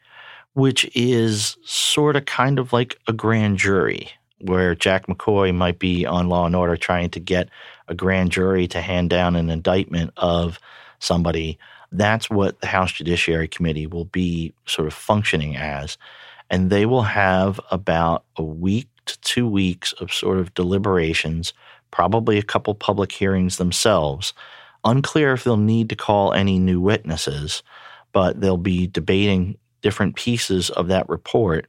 which 0.53 0.89
is 0.96 1.58
sort 1.63 2.15
of 2.15 2.25
kind 2.25 2.58
of 2.58 2.74
like 2.74 2.98
a 3.08 3.13
grand 3.13 3.60
jury 3.60 4.10
where 4.41 4.74
Jack 4.74 5.08
McCoy 5.08 5.53
might 5.53 5.79
be 5.79 6.06
on 6.06 6.29
Law 6.29 6.46
and 6.46 6.56
Order 6.56 6.77
trying 6.77 7.10
to 7.12 7.20
get 7.20 7.50
a 7.89 7.96
grand 7.96 8.31
jury 8.31 8.67
to 8.69 8.81
hand 8.81 9.12
down 9.12 9.36
an 9.36 9.50
indictment 9.50 10.13
of 10.17 10.60
somebody. 11.00 11.60
That's 11.91 12.29
what 12.29 12.62
the 12.62 12.67
House 12.67 12.93
Judiciary 12.93 13.50
Committee 13.50 13.88
will 13.88 14.05
be 14.05 14.53
sort 14.67 14.88
of 14.88 14.93
functioning 14.96 15.58
as. 15.58 15.98
And 16.50 16.69
they 16.72 16.86
will 16.88 17.03
have 17.03 17.60
about 17.72 18.25
a 18.38 18.43
week 18.43 18.88
to 19.08 19.19
two 19.22 19.50
weeks 19.50 19.93
of 19.93 20.13
sort 20.13 20.39
of 20.39 20.53
deliberations, 20.55 21.53
probably 21.91 22.38
a 22.39 22.43
couple 22.43 22.75
public 22.75 23.12
hearings 23.12 23.58
themselves. 23.58 24.34
Unclear 24.86 25.34
if 25.34 25.43
they'll 25.43 25.58
need 25.58 25.89
to 25.89 25.98
call 25.98 26.34
any 26.34 26.60
new 26.60 26.81
witnesses, 26.81 27.63
but 28.13 28.41
they'll 28.41 28.58
be 28.58 28.88
debating 28.88 29.58
different 29.81 30.15
pieces 30.15 30.69
of 30.72 30.88
that 30.89 31.10
report 31.10 31.67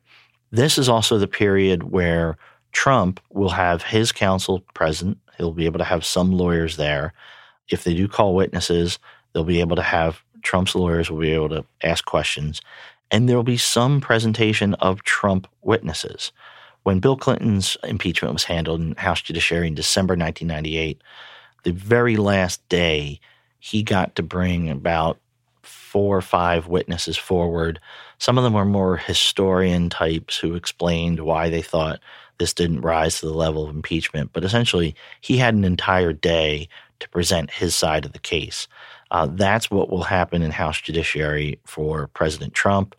This 0.52 0.78
is 0.78 0.88
also 0.88 1.18
the 1.18 1.28
period 1.28 1.84
where 1.84 2.36
Trump 2.72 3.20
will 3.30 3.50
have 3.50 3.82
his 3.82 4.12
counsel 4.12 4.60
present. 4.74 5.18
He'll 5.40 5.52
be 5.52 5.64
able 5.64 5.78
to 5.78 5.84
have 5.84 6.04
some 6.04 6.32
lawyers 6.32 6.76
there. 6.76 7.14
If 7.68 7.82
they 7.84 7.94
do 7.94 8.06
call 8.06 8.34
witnesses, 8.34 8.98
they'll 9.32 9.42
be 9.42 9.60
able 9.60 9.76
to 9.76 9.82
have 9.82 10.22
Trump's 10.42 10.74
lawyers 10.74 11.10
will 11.10 11.20
be 11.20 11.32
able 11.32 11.48
to 11.48 11.64
ask 11.82 12.04
questions. 12.04 12.60
And 13.10 13.26
there 13.26 13.36
will 13.36 13.42
be 13.42 13.56
some 13.56 14.02
presentation 14.02 14.74
of 14.74 15.02
Trump 15.02 15.46
witnesses. 15.62 16.30
When 16.82 17.00
Bill 17.00 17.16
Clinton's 17.16 17.78
impeachment 17.84 18.34
was 18.34 18.44
handled 18.44 18.82
in 18.82 18.94
House 18.96 19.22
Judiciary 19.22 19.68
in 19.68 19.74
December 19.74 20.12
1998, 20.12 21.02
the 21.64 21.72
very 21.72 22.16
last 22.16 22.66
day, 22.68 23.18
he 23.58 23.82
got 23.82 24.16
to 24.16 24.22
bring 24.22 24.68
about 24.68 25.18
four 25.70 26.16
or 26.16 26.22
five 26.22 26.66
witnesses 26.66 27.16
forward. 27.16 27.80
Some 28.18 28.38
of 28.38 28.44
them 28.44 28.52
were 28.52 28.64
more 28.64 28.96
historian 28.96 29.90
types 29.90 30.36
who 30.38 30.54
explained 30.54 31.20
why 31.20 31.48
they 31.48 31.62
thought 31.62 32.00
this 32.38 32.54
didn't 32.54 32.80
rise 32.80 33.20
to 33.20 33.26
the 33.26 33.34
level 33.34 33.64
of 33.64 33.74
impeachment. 33.74 34.30
But 34.32 34.44
essentially, 34.44 34.94
he 35.20 35.36
had 35.36 35.54
an 35.54 35.64
entire 35.64 36.12
day 36.12 36.68
to 37.00 37.08
present 37.08 37.50
his 37.50 37.74
side 37.74 38.04
of 38.04 38.12
the 38.12 38.18
case. 38.18 38.68
Uh, 39.10 39.26
that's 39.26 39.70
what 39.70 39.90
will 39.90 40.04
happen 40.04 40.42
in 40.42 40.50
House 40.50 40.80
Judiciary 40.80 41.58
for 41.64 42.08
President 42.08 42.54
Trump. 42.54 42.94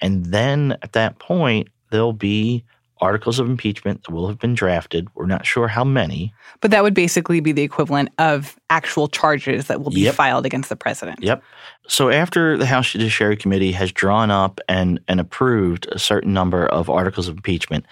And 0.00 0.26
then 0.26 0.76
at 0.82 0.92
that 0.92 1.18
point, 1.18 1.68
there'll 1.90 2.12
be 2.12 2.64
articles 3.02 3.38
of 3.38 3.48
impeachment 3.48 4.04
that 4.04 4.12
will 4.12 4.28
have 4.28 4.38
been 4.38 4.54
drafted. 4.54 5.08
We're 5.14 5.26
not 5.26 5.44
sure 5.44 5.68
how 5.68 5.84
many. 5.84 6.32
But 6.60 6.70
that 6.70 6.82
would 6.82 6.94
basically 6.94 7.40
be 7.40 7.52
the 7.52 7.62
equivalent 7.62 8.10
of 8.18 8.56
actual 8.70 9.08
charges 9.08 9.66
that 9.66 9.82
will 9.82 9.90
be 9.90 10.02
Yep. 10.02 10.14
filed 10.14 10.46
against 10.46 10.68
the 10.68 10.76
president. 10.76 11.18
Yep. 11.20 11.42
So 11.88 12.10
after 12.10 12.56
the 12.56 12.66
House 12.66 12.92
Judiciary 12.92 13.36
Committee 13.36 13.72
has 13.72 13.92
drawn 13.92 14.30
up 14.30 14.60
and, 14.68 15.00
and 15.08 15.20
approved 15.20 15.86
a 15.92 15.98
certain 15.98 16.32
number 16.32 16.64
of 16.66 16.88
articles 16.88 17.28
of 17.28 17.36
impeachment, 17.36 17.84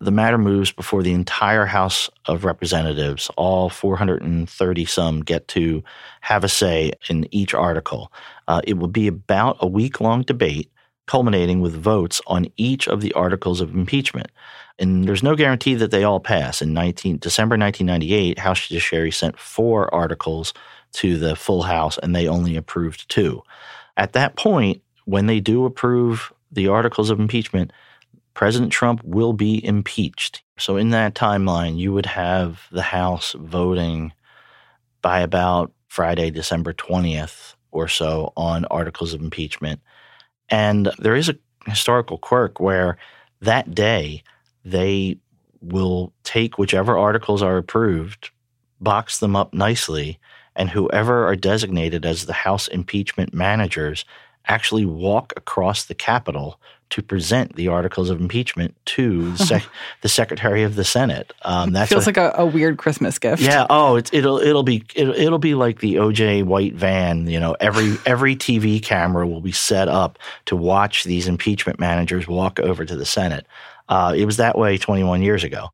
the 0.00 0.10
matter 0.10 0.38
moves 0.38 0.72
before 0.72 1.02
the 1.04 1.12
entire 1.12 1.64
House 1.64 2.10
of 2.26 2.44
Representatives. 2.44 3.30
All 3.36 3.68
430 3.68 4.84
some 4.84 5.20
get 5.20 5.46
to 5.48 5.82
have 6.22 6.42
a 6.42 6.48
say 6.48 6.92
in 7.08 7.32
each 7.32 7.54
article. 7.54 8.12
Uh, 8.48 8.60
it 8.64 8.78
will 8.78 8.88
be 8.88 9.06
about 9.06 9.58
a 9.60 9.66
week 9.66 10.00
long 10.00 10.22
debate, 10.22 10.71
culminating 11.06 11.60
with 11.60 11.74
votes 11.74 12.20
on 12.26 12.46
each 12.56 12.88
of 12.88 13.00
the 13.00 13.12
articles 13.12 13.60
of 13.60 13.74
impeachment. 13.74 14.30
And 14.78 15.06
there's 15.06 15.22
no 15.22 15.36
guarantee 15.36 15.74
that 15.74 15.90
they 15.90 16.04
all 16.04 16.20
pass. 16.20 16.62
In 16.62 16.72
19, 16.72 17.18
December 17.18 17.56
1998, 17.56 18.38
House 18.38 18.68
Judiciary 18.68 19.10
sent 19.10 19.38
four 19.38 19.92
articles 19.94 20.54
to 20.94 21.18
the 21.18 21.36
full 21.36 21.62
House, 21.62 21.98
and 21.98 22.14
they 22.14 22.28
only 22.28 22.56
approved 22.56 23.08
two. 23.08 23.42
At 23.96 24.12
that 24.14 24.36
point, 24.36 24.82
when 25.04 25.26
they 25.26 25.40
do 25.40 25.64
approve 25.64 26.32
the 26.50 26.68
articles 26.68 27.10
of 27.10 27.20
impeachment, 27.20 27.72
President 28.34 28.72
Trump 28.72 29.02
will 29.04 29.32
be 29.32 29.64
impeached. 29.64 30.42
So, 30.58 30.76
in 30.76 30.90
that 30.90 31.14
timeline, 31.14 31.76
you 31.76 31.92
would 31.92 32.06
have 32.06 32.62
the 32.70 32.82
House 32.82 33.34
voting 33.38 34.12
by 35.02 35.20
about 35.20 35.72
Friday, 35.88 36.30
December 36.30 36.72
20th 36.72 37.54
or 37.70 37.88
so 37.88 38.32
on 38.36 38.64
articles 38.66 39.12
of 39.12 39.20
impeachment. 39.20 39.80
And 40.48 40.90
there 40.98 41.16
is 41.16 41.28
a 41.28 41.36
historical 41.66 42.18
quirk 42.18 42.60
where 42.60 42.98
that 43.40 43.74
day 43.74 44.22
they 44.64 45.18
will 45.60 46.12
take 46.24 46.58
whichever 46.58 46.98
articles 46.98 47.42
are 47.42 47.56
approved, 47.56 48.30
box 48.80 49.18
them 49.18 49.36
up 49.36 49.54
nicely, 49.54 50.18
and 50.56 50.70
whoever 50.70 51.26
are 51.26 51.36
designated 51.36 52.04
as 52.04 52.26
the 52.26 52.32
House 52.32 52.68
impeachment 52.68 53.32
managers 53.32 54.04
actually 54.46 54.84
walk 54.84 55.32
across 55.36 55.84
the 55.84 55.94
Capitol 55.94 56.60
to 56.92 57.02
present 57.02 57.56
the 57.56 57.68
articles 57.68 58.08
of 58.10 58.20
impeachment 58.20 58.74
to 58.86 59.32
the, 59.32 59.38
sec- 59.46 59.68
the 60.02 60.08
Secretary 60.08 60.62
of 60.62 60.76
the 60.76 60.84
Senate. 60.84 61.32
Um, 61.42 61.72
that's 61.72 61.90
Feels 61.90 62.06
what- 62.06 62.16
like 62.16 62.34
a, 62.34 62.42
a 62.42 62.46
weird 62.46 62.78
Christmas 62.78 63.18
gift. 63.18 63.42
yeah. 63.42 63.66
Oh, 63.68 63.96
it's, 63.96 64.12
it'll 64.12 64.38
it'll 64.38 64.62
be 64.62 64.84
it'll, 64.94 65.14
it'll 65.14 65.38
be 65.38 65.54
like 65.54 65.80
the 65.80 65.96
OJ 65.96 66.44
white 66.44 66.74
van. 66.74 67.26
You 67.26 67.40
know, 67.40 67.56
every 67.60 67.96
every 68.06 68.36
TV 68.36 68.82
camera 68.82 69.26
will 69.26 69.40
be 69.40 69.52
set 69.52 69.88
up 69.88 70.18
to 70.46 70.56
watch 70.56 71.04
these 71.04 71.26
impeachment 71.28 71.80
managers 71.80 72.28
walk 72.28 72.60
over 72.60 72.84
to 72.84 72.96
the 72.96 73.06
Senate. 73.06 73.46
Uh, 73.88 74.14
it 74.16 74.24
was 74.24 74.36
that 74.38 74.56
way 74.56 74.78
21 74.78 75.22
years 75.22 75.44
ago. 75.44 75.68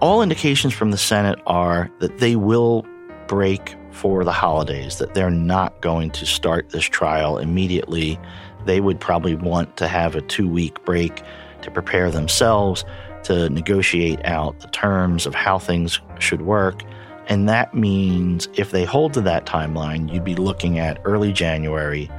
All 0.00 0.22
indications 0.22 0.72
from 0.72 0.92
the 0.92 0.96
Senate 0.98 1.40
are 1.46 1.90
that 1.98 2.18
they 2.18 2.36
will 2.36 2.86
break 3.26 3.74
for 3.90 4.24
the 4.24 4.32
holidays, 4.32 4.98
that 4.98 5.14
they're 5.14 5.30
not 5.30 5.80
going 5.80 6.10
to 6.10 6.26
start 6.26 6.70
this 6.70 6.84
trial 6.84 7.38
immediately. 7.38 8.18
They 8.64 8.80
would 8.80 9.00
probably 9.00 9.34
want 9.34 9.76
to 9.78 9.88
have 9.88 10.14
a 10.14 10.20
two 10.20 10.48
week 10.48 10.84
break 10.84 11.22
to 11.62 11.70
prepare 11.70 12.10
themselves, 12.10 12.84
to 13.24 13.48
negotiate 13.50 14.24
out 14.24 14.60
the 14.60 14.68
terms 14.68 15.26
of 15.26 15.34
how 15.34 15.58
things 15.58 16.00
should 16.18 16.42
work. 16.42 16.82
And 17.26 17.48
that 17.48 17.74
means 17.74 18.48
if 18.54 18.70
they 18.70 18.84
hold 18.84 19.12
to 19.14 19.20
that 19.22 19.44
timeline, 19.44 20.12
you'd 20.12 20.24
be 20.24 20.36
looking 20.36 20.78
at 20.78 21.00
early 21.04 21.32
January 21.32 22.10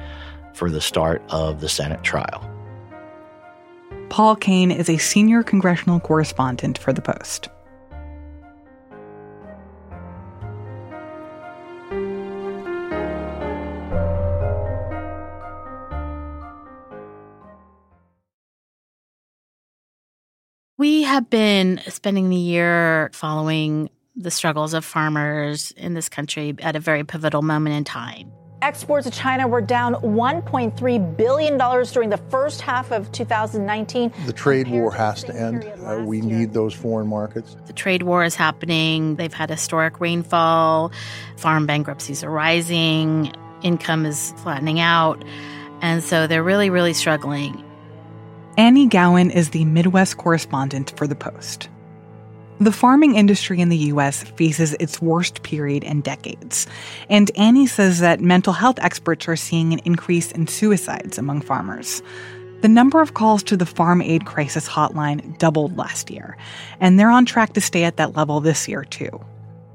for 0.52 0.70
the 0.70 0.80
start 0.80 1.22
of 1.30 1.60
the 1.60 1.68
Senate 1.68 2.02
trial. 2.02 2.46
Paul 4.08 4.36
Kane 4.36 4.70
is 4.70 4.88
a 4.88 4.98
senior 4.98 5.42
congressional 5.42 6.00
correspondent 6.00 6.78
for 6.78 6.92
The 6.92 7.00
Post. 7.00 7.48
We 20.80 21.02
have 21.02 21.28
been 21.28 21.78
spending 21.88 22.30
the 22.30 22.36
year 22.36 23.10
following 23.12 23.90
the 24.16 24.30
struggles 24.30 24.72
of 24.72 24.82
farmers 24.82 25.72
in 25.72 25.92
this 25.92 26.08
country 26.08 26.56
at 26.62 26.74
a 26.74 26.80
very 26.80 27.04
pivotal 27.04 27.42
moment 27.42 27.76
in 27.76 27.84
time. 27.84 28.32
Exports 28.62 29.06
to 29.06 29.12
China 29.12 29.46
were 29.46 29.60
down 29.60 29.92
$1.3 29.96 31.16
billion 31.18 31.58
during 31.58 32.08
the 32.08 32.16
first 32.30 32.62
half 32.62 32.92
of 32.92 33.12
2019. 33.12 34.10
The 34.24 34.32
trade 34.32 34.68
war 34.68 34.90
has 34.90 35.22
to 35.24 35.36
end. 35.36 35.70
Uh, 35.84 36.02
we 36.02 36.22
need 36.22 36.54
those 36.54 36.72
foreign 36.72 37.08
markets. 37.08 37.58
The 37.66 37.74
trade 37.74 38.04
war 38.04 38.24
is 38.24 38.34
happening. 38.34 39.16
They've 39.16 39.34
had 39.34 39.50
historic 39.50 40.00
rainfall. 40.00 40.92
Farm 41.36 41.66
bankruptcies 41.66 42.24
are 42.24 42.30
rising. 42.30 43.34
Income 43.60 44.06
is 44.06 44.32
flattening 44.38 44.80
out. 44.80 45.22
And 45.82 46.02
so 46.02 46.26
they're 46.26 46.42
really, 46.42 46.70
really 46.70 46.94
struggling. 46.94 47.69
Annie 48.60 48.88
Gowen 48.88 49.30
is 49.30 49.48
the 49.48 49.64
Midwest 49.64 50.18
correspondent 50.18 50.92
for 50.98 51.06
The 51.06 51.14
Post. 51.14 51.70
The 52.60 52.70
farming 52.70 53.14
industry 53.14 53.58
in 53.58 53.70
the 53.70 53.76
U.S. 53.88 54.22
faces 54.22 54.74
its 54.74 55.00
worst 55.00 55.42
period 55.42 55.82
in 55.82 56.02
decades, 56.02 56.66
and 57.08 57.30
Annie 57.38 57.66
says 57.66 58.00
that 58.00 58.20
mental 58.20 58.52
health 58.52 58.78
experts 58.80 59.26
are 59.28 59.34
seeing 59.34 59.72
an 59.72 59.78
increase 59.86 60.30
in 60.30 60.46
suicides 60.46 61.16
among 61.16 61.40
farmers. 61.40 62.02
The 62.60 62.68
number 62.68 63.00
of 63.00 63.14
calls 63.14 63.42
to 63.44 63.56
the 63.56 63.64
Farm 63.64 64.02
Aid 64.02 64.26
Crisis 64.26 64.68
Hotline 64.68 65.38
doubled 65.38 65.78
last 65.78 66.10
year, 66.10 66.36
and 66.80 67.00
they're 67.00 67.10
on 67.10 67.24
track 67.24 67.54
to 67.54 67.62
stay 67.62 67.84
at 67.84 67.96
that 67.96 68.14
level 68.14 68.40
this 68.40 68.68
year, 68.68 68.84
too. 68.84 69.24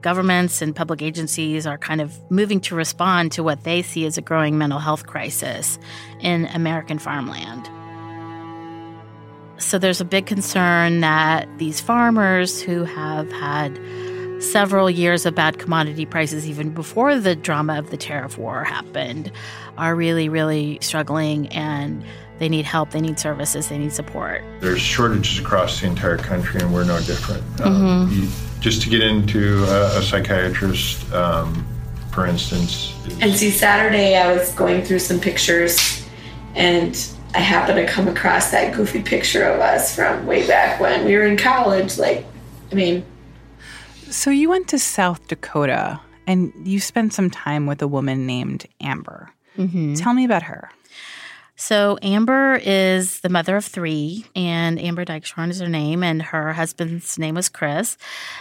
Governments 0.01 0.61
and 0.61 0.75
public 0.75 1.01
agencies 1.01 1.65
are 1.65 1.79
kind 1.79 2.01
of 2.01 2.13
moving 2.29 2.59
to 2.61 2.75
respond 2.75 3.31
to 3.31 3.41
what 3.41 3.63
they 3.63 3.81
see 3.81 4.05
as 4.05 4.19
a 4.19 4.21
growing 4.21 4.59
mental 4.59 4.77
health 4.77 5.07
crisis 5.07 5.79
in 6.21 6.45
American 6.53 6.99
farmland. 6.99 7.67
So 9.57 9.77
there's 9.79 10.01
a 10.01 10.05
big 10.05 10.25
concern 10.25 11.01
that 11.01 11.47
these 11.57 11.79
farmers 11.79 12.61
who 12.61 12.83
have 12.83 13.31
had 13.31 13.79
several 14.39 14.89
years 14.89 15.25
of 15.25 15.33
bad 15.33 15.59
commodity 15.59 16.05
prices, 16.05 16.47
even 16.47 16.71
before 16.71 17.17
the 17.17 17.35
drama 17.35 17.79
of 17.79 17.89
the 17.89 17.97
tariff 17.97 18.37
war 18.37 18.63
happened, 18.63 19.31
are 19.77 19.95
really, 19.95 20.27
really 20.29 20.77
struggling 20.81 21.47
and 21.49 22.03
they 22.37 22.49
need 22.49 22.65
help, 22.65 22.91
they 22.91 22.99
need 22.99 23.17
services, 23.17 23.69
they 23.69 23.77
need 23.77 23.93
support. 23.93 24.43
There's 24.59 24.81
shortages 24.81 25.39
across 25.39 25.79
the 25.79 25.87
entire 25.87 26.17
country, 26.17 26.59
and 26.59 26.73
we're 26.73 26.83
no 26.83 26.99
different. 27.01 27.43
Um, 27.61 28.09
Mhm. 28.09 28.15
you- 28.23 28.29
just 28.59 28.81
to 28.81 28.89
get 28.89 29.01
into 29.01 29.63
a, 29.65 29.99
a 29.99 30.01
psychiatrist, 30.01 31.11
um, 31.13 31.65
for 32.11 32.25
instance, 32.25 32.93
And 33.21 33.33
see, 33.33 33.51
Saturday 33.51 34.17
I 34.17 34.33
was 34.33 34.51
going 34.53 34.83
through 34.83 34.99
some 34.99 35.19
pictures 35.19 36.03
and 36.55 36.97
I 37.35 37.39
happened 37.39 37.77
to 37.85 37.85
come 37.91 38.07
across 38.07 38.51
that 38.51 38.73
goofy 38.73 39.01
picture 39.01 39.43
of 39.43 39.59
us 39.59 39.93
from 39.93 40.25
way 40.25 40.47
back 40.47 40.79
when 40.79 41.03
we 41.05 41.15
were 41.15 41.25
in 41.25 41.35
college. 41.37 41.97
Like, 41.97 42.25
I 42.71 42.75
mean, 42.75 43.03
So 44.09 44.29
you 44.29 44.49
went 44.49 44.69
to 44.69 44.79
South 44.79 45.27
Dakota 45.27 45.99
and 46.27 46.53
you 46.63 46.79
spent 46.79 47.11
some 47.13 47.29
time 47.29 47.65
with 47.65 47.81
a 47.81 47.87
woman 47.87 48.25
named 48.25 48.65
Amber. 48.79 49.31
Mhm. 49.57 50.01
Tell 50.01 50.13
me 50.13 50.23
about 50.23 50.43
her. 50.43 50.69
So 51.57 51.97
Amber 52.01 52.59
is 52.63 53.21
the 53.21 53.29
mother 53.29 53.55
of 53.55 53.63
three, 53.63 54.25
and 54.35 54.77
Amber 54.81 55.05
Dykeshorn 55.05 55.49
is 55.49 55.61
her 55.61 55.69
name, 55.69 56.03
and 56.03 56.21
her 56.21 56.51
husband's 56.51 57.17
name 57.17 57.35
was 57.35 57.47
Chris. 57.47 57.97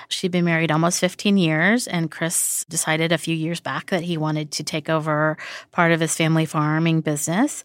She'd 0.09 0.33
been 0.33 0.45
married 0.45 0.73
almost 0.73 0.99
15 0.99 1.37
years, 1.37 1.87
and 1.87 2.11
Chris 2.11 2.65
decided 2.69 3.13
a 3.13 3.19
few 3.19 3.35
years 3.37 3.61
back 3.61 3.91
that 3.91 4.03
he 4.03 4.17
wanted 4.17 4.51
to 4.53 4.65
take 4.65 4.91
over 4.91 5.37
part 5.71 5.93
of 5.93 6.01
his 6.01 6.17
family 6.17 6.45
farming 6.45 7.03
business. 7.03 7.65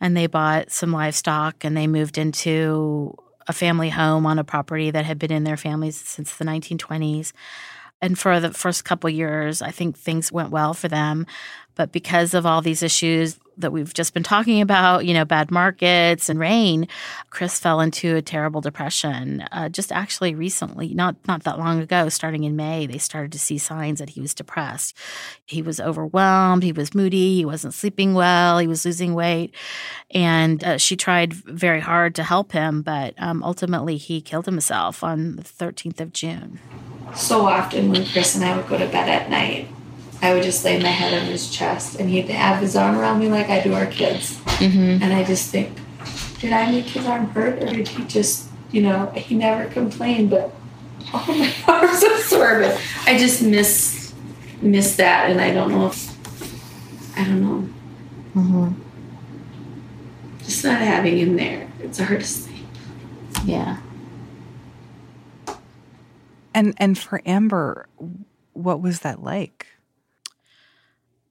And 0.00 0.16
they 0.16 0.26
bought 0.26 0.70
some 0.70 0.92
livestock 0.92 1.64
and 1.64 1.76
they 1.76 1.86
moved 1.86 2.18
into 2.18 3.16
a 3.48 3.52
family 3.52 3.90
home 3.90 4.26
on 4.26 4.38
a 4.38 4.44
property 4.44 4.90
that 4.90 5.04
had 5.04 5.18
been 5.18 5.32
in 5.32 5.44
their 5.44 5.56
families 5.56 5.96
since 5.96 6.36
the 6.36 6.44
1920s. 6.44 7.32
And 8.02 8.18
for 8.18 8.40
the 8.40 8.52
first 8.52 8.84
couple 8.84 9.08
years, 9.08 9.62
I 9.62 9.70
think 9.70 9.96
things 9.96 10.30
went 10.30 10.50
well 10.50 10.74
for 10.74 10.88
them. 10.88 11.26
But 11.74 11.92
because 11.92 12.34
of 12.34 12.44
all 12.44 12.60
these 12.60 12.82
issues 12.82 13.38
that 13.58 13.72
we've 13.72 13.92
just 13.94 14.14
been 14.14 14.22
talking 14.22 14.60
about, 14.60 15.06
you 15.06 15.14
know, 15.14 15.24
bad 15.24 15.50
markets 15.50 16.28
and 16.28 16.38
rain, 16.38 16.88
Chris 17.30 17.58
fell 17.58 17.80
into 17.80 18.16
a 18.16 18.22
terrible 18.22 18.60
depression. 18.60 19.42
Uh, 19.52 19.68
just 19.68 19.92
actually 19.92 20.34
recently, 20.34 20.94
not 20.94 21.16
not 21.26 21.44
that 21.44 21.58
long 21.58 21.80
ago, 21.80 22.08
starting 22.08 22.44
in 22.44 22.56
May, 22.56 22.86
they 22.86 22.98
started 22.98 23.32
to 23.32 23.38
see 23.38 23.58
signs 23.58 23.98
that 23.98 24.10
he 24.10 24.20
was 24.20 24.34
depressed. 24.34 24.96
He 25.46 25.62
was 25.62 25.80
overwhelmed. 25.80 26.62
He 26.62 26.72
was 26.72 26.94
moody. 26.94 27.36
He 27.36 27.44
wasn't 27.44 27.74
sleeping 27.74 28.14
well. 28.14 28.58
He 28.58 28.66
was 28.66 28.84
losing 28.84 29.14
weight, 29.14 29.54
and 30.10 30.62
uh, 30.62 30.78
she 30.78 30.96
tried 30.96 31.32
very 31.32 31.80
hard 31.80 32.14
to 32.16 32.22
help 32.22 32.52
him, 32.52 32.82
but 32.82 33.14
um, 33.18 33.42
ultimately 33.42 33.96
he 33.96 34.20
killed 34.20 34.46
himself 34.46 35.02
on 35.02 35.36
the 35.36 35.42
13th 35.42 36.00
of 36.00 36.12
June. 36.12 36.58
So 37.14 37.46
often 37.46 37.90
when 37.90 38.04
Chris 38.06 38.34
and 38.34 38.44
I 38.44 38.56
would 38.56 38.68
go 38.68 38.78
to 38.78 38.86
bed 38.86 39.08
at 39.08 39.30
night, 39.30 39.68
I 40.22 40.34
would 40.34 40.42
just 40.42 40.64
lay 40.64 40.82
my 40.82 40.88
head 40.88 41.14
on 41.20 41.26
his 41.26 41.50
chest 41.50 42.00
and 42.00 42.08
he'd 42.08 42.28
have 42.30 42.60
his 42.60 42.76
arm 42.76 42.98
around 42.98 43.20
me 43.20 43.28
like 43.28 43.48
I 43.48 43.62
do 43.62 43.74
our 43.74 43.86
kids. 43.86 44.38
Mm-hmm. 44.58 45.02
And 45.02 45.12
I 45.12 45.24
just 45.24 45.50
think, 45.50 45.78
did 46.40 46.52
I 46.52 46.70
make 46.70 46.86
his 46.86 47.06
arm 47.06 47.28
hurt 47.30 47.62
or 47.62 47.66
did 47.66 47.88
he 47.88 48.04
just, 48.04 48.48
you 48.70 48.82
know, 48.82 49.06
he 49.14 49.34
never 49.34 49.70
complained, 49.70 50.30
but 50.30 50.54
oh 51.12 51.24
my 51.28 51.54
arm's 51.72 52.00
so 52.00 52.16
sore. 52.18 52.60
But 52.60 52.80
I 53.06 53.18
just 53.18 53.42
miss 53.42 54.14
miss 54.62 54.96
that 54.96 55.30
and 55.30 55.40
I 55.40 55.52
don't 55.52 55.70
know 55.70 55.88
if 55.88 57.18
I 57.18 57.24
don't 57.24 57.42
know. 57.42 57.68
Mm-hmm. 58.34 58.82
Just 60.38 60.64
not 60.64 60.80
having 60.80 61.18
him 61.18 61.36
there. 61.36 61.68
It's 61.80 61.98
hard 61.98 62.20
to 62.20 62.26
sleep. 62.26 62.64
Yeah. 63.44 63.78
And 66.54 66.74
and 66.78 66.98
for 66.98 67.20
Amber, 67.26 67.86
what 68.54 68.80
was 68.80 69.00
that 69.00 69.22
like? 69.22 69.66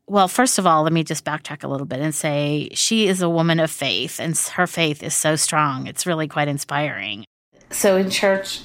Well, 0.08 0.28
first 0.28 0.60
of 0.60 0.68
all, 0.68 0.84
let 0.84 0.94
me 0.94 1.04
just 1.04 1.26
backtrack 1.26 1.64
a 1.64 1.68
little 1.68 1.88
bit 1.88 2.00
and 2.00 2.14
say 2.14 2.70
she 2.74 3.08
is 3.08 3.22
a 3.22 3.30
woman 3.30 3.60
of 3.60 3.72
faith, 3.72 4.20
and 4.20 4.38
her 4.56 4.68
faith 4.68 5.02
is 5.02 5.16
so 5.16 5.36
strong. 5.36 5.88
It's 5.88 6.06
really 6.06 6.28
quite 6.28 6.48
inspiring. 6.48 7.26
So 7.72 7.98
in 7.98 8.12
church, 8.12 8.62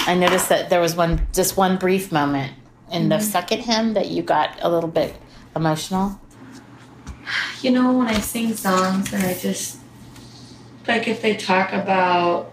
I 0.00 0.14
noticed 0.14 0.50
that 0.50 0.68
there 0.68 0.80
was 0.80 0.94
one, 0.94 1.26
just 1.32 1.56
one 1.56 1.78
brief 1.78 2.12
moment 2.12 2.52
in 2.92 3.08
the 3.08 3.16
Mhm. 3.16 3.22
second 3.22 3.60
hymn 3.60 3.94
that 3.94 4.08
you 4.08 4.22
got 4.22 4.50
a 4.60 4.68
little 4.68 4.90
bit 4.90 5.14
emotional. 5.56 6.20
You 7.62 7.70
know, 7.70 7.92
when 7.92 8.08
I 8.08 8.20
sing 8.20 8.54
songs 8.54 9.12
and 9.12 9.24
I 9.24 9.34
just 9.34 9.78
like 10.88 11.06
if 11.06 11.22
they 11.22 11.36
talk 11.36 11.72
about 11.72 12.50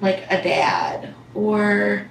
like 0.00 0.24
a 0.30 0.42
dad 0.42 1.14
or 1.34 2.06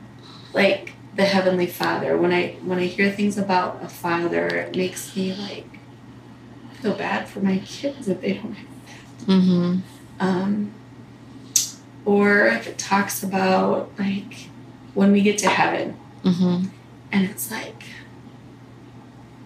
like 0.53 0.90
the 1.15 1.25
heavenly 1.25 1.67
father 1.67 2.17
when 2.17 2.31
i 2.31 2.53
when 2.63 2.79
i 2.79 2.85
hear 2.85 3.11
things 3.11 3.37
about 3.37 3.83
a 3.83 3.87
father 3.89 4.47
it 4.47 4.75
makes 4.75 5.15
me 5.15 5.33
like 5.33 5.65
feel 6.81 6.93
bad 6.95 7.27
for 7.27 7.39
my 7.41 7.57
kids 7.59 8.07
if 8.07 8.21
they 8.21 8.33
don't 8.33 8.53
have 8.53 8.67
Mm-hmm. 9.27 9.79
um 10.19 10.71
or 12.05 12.47
if 12.47 12.65
it 12.67 12.77
talks 12.79 13.21
about 13.23 13.91
like 13.99 14.49
when 14.93 15.11
we 15.11 15.21
get 15.21 15.37
to 15.39 15.47
heaven 15.49 15.97
Mm-hmm. 16.23 16.67
and 17.11 17.29
it's 17.29 17.51
like 17.51 17.83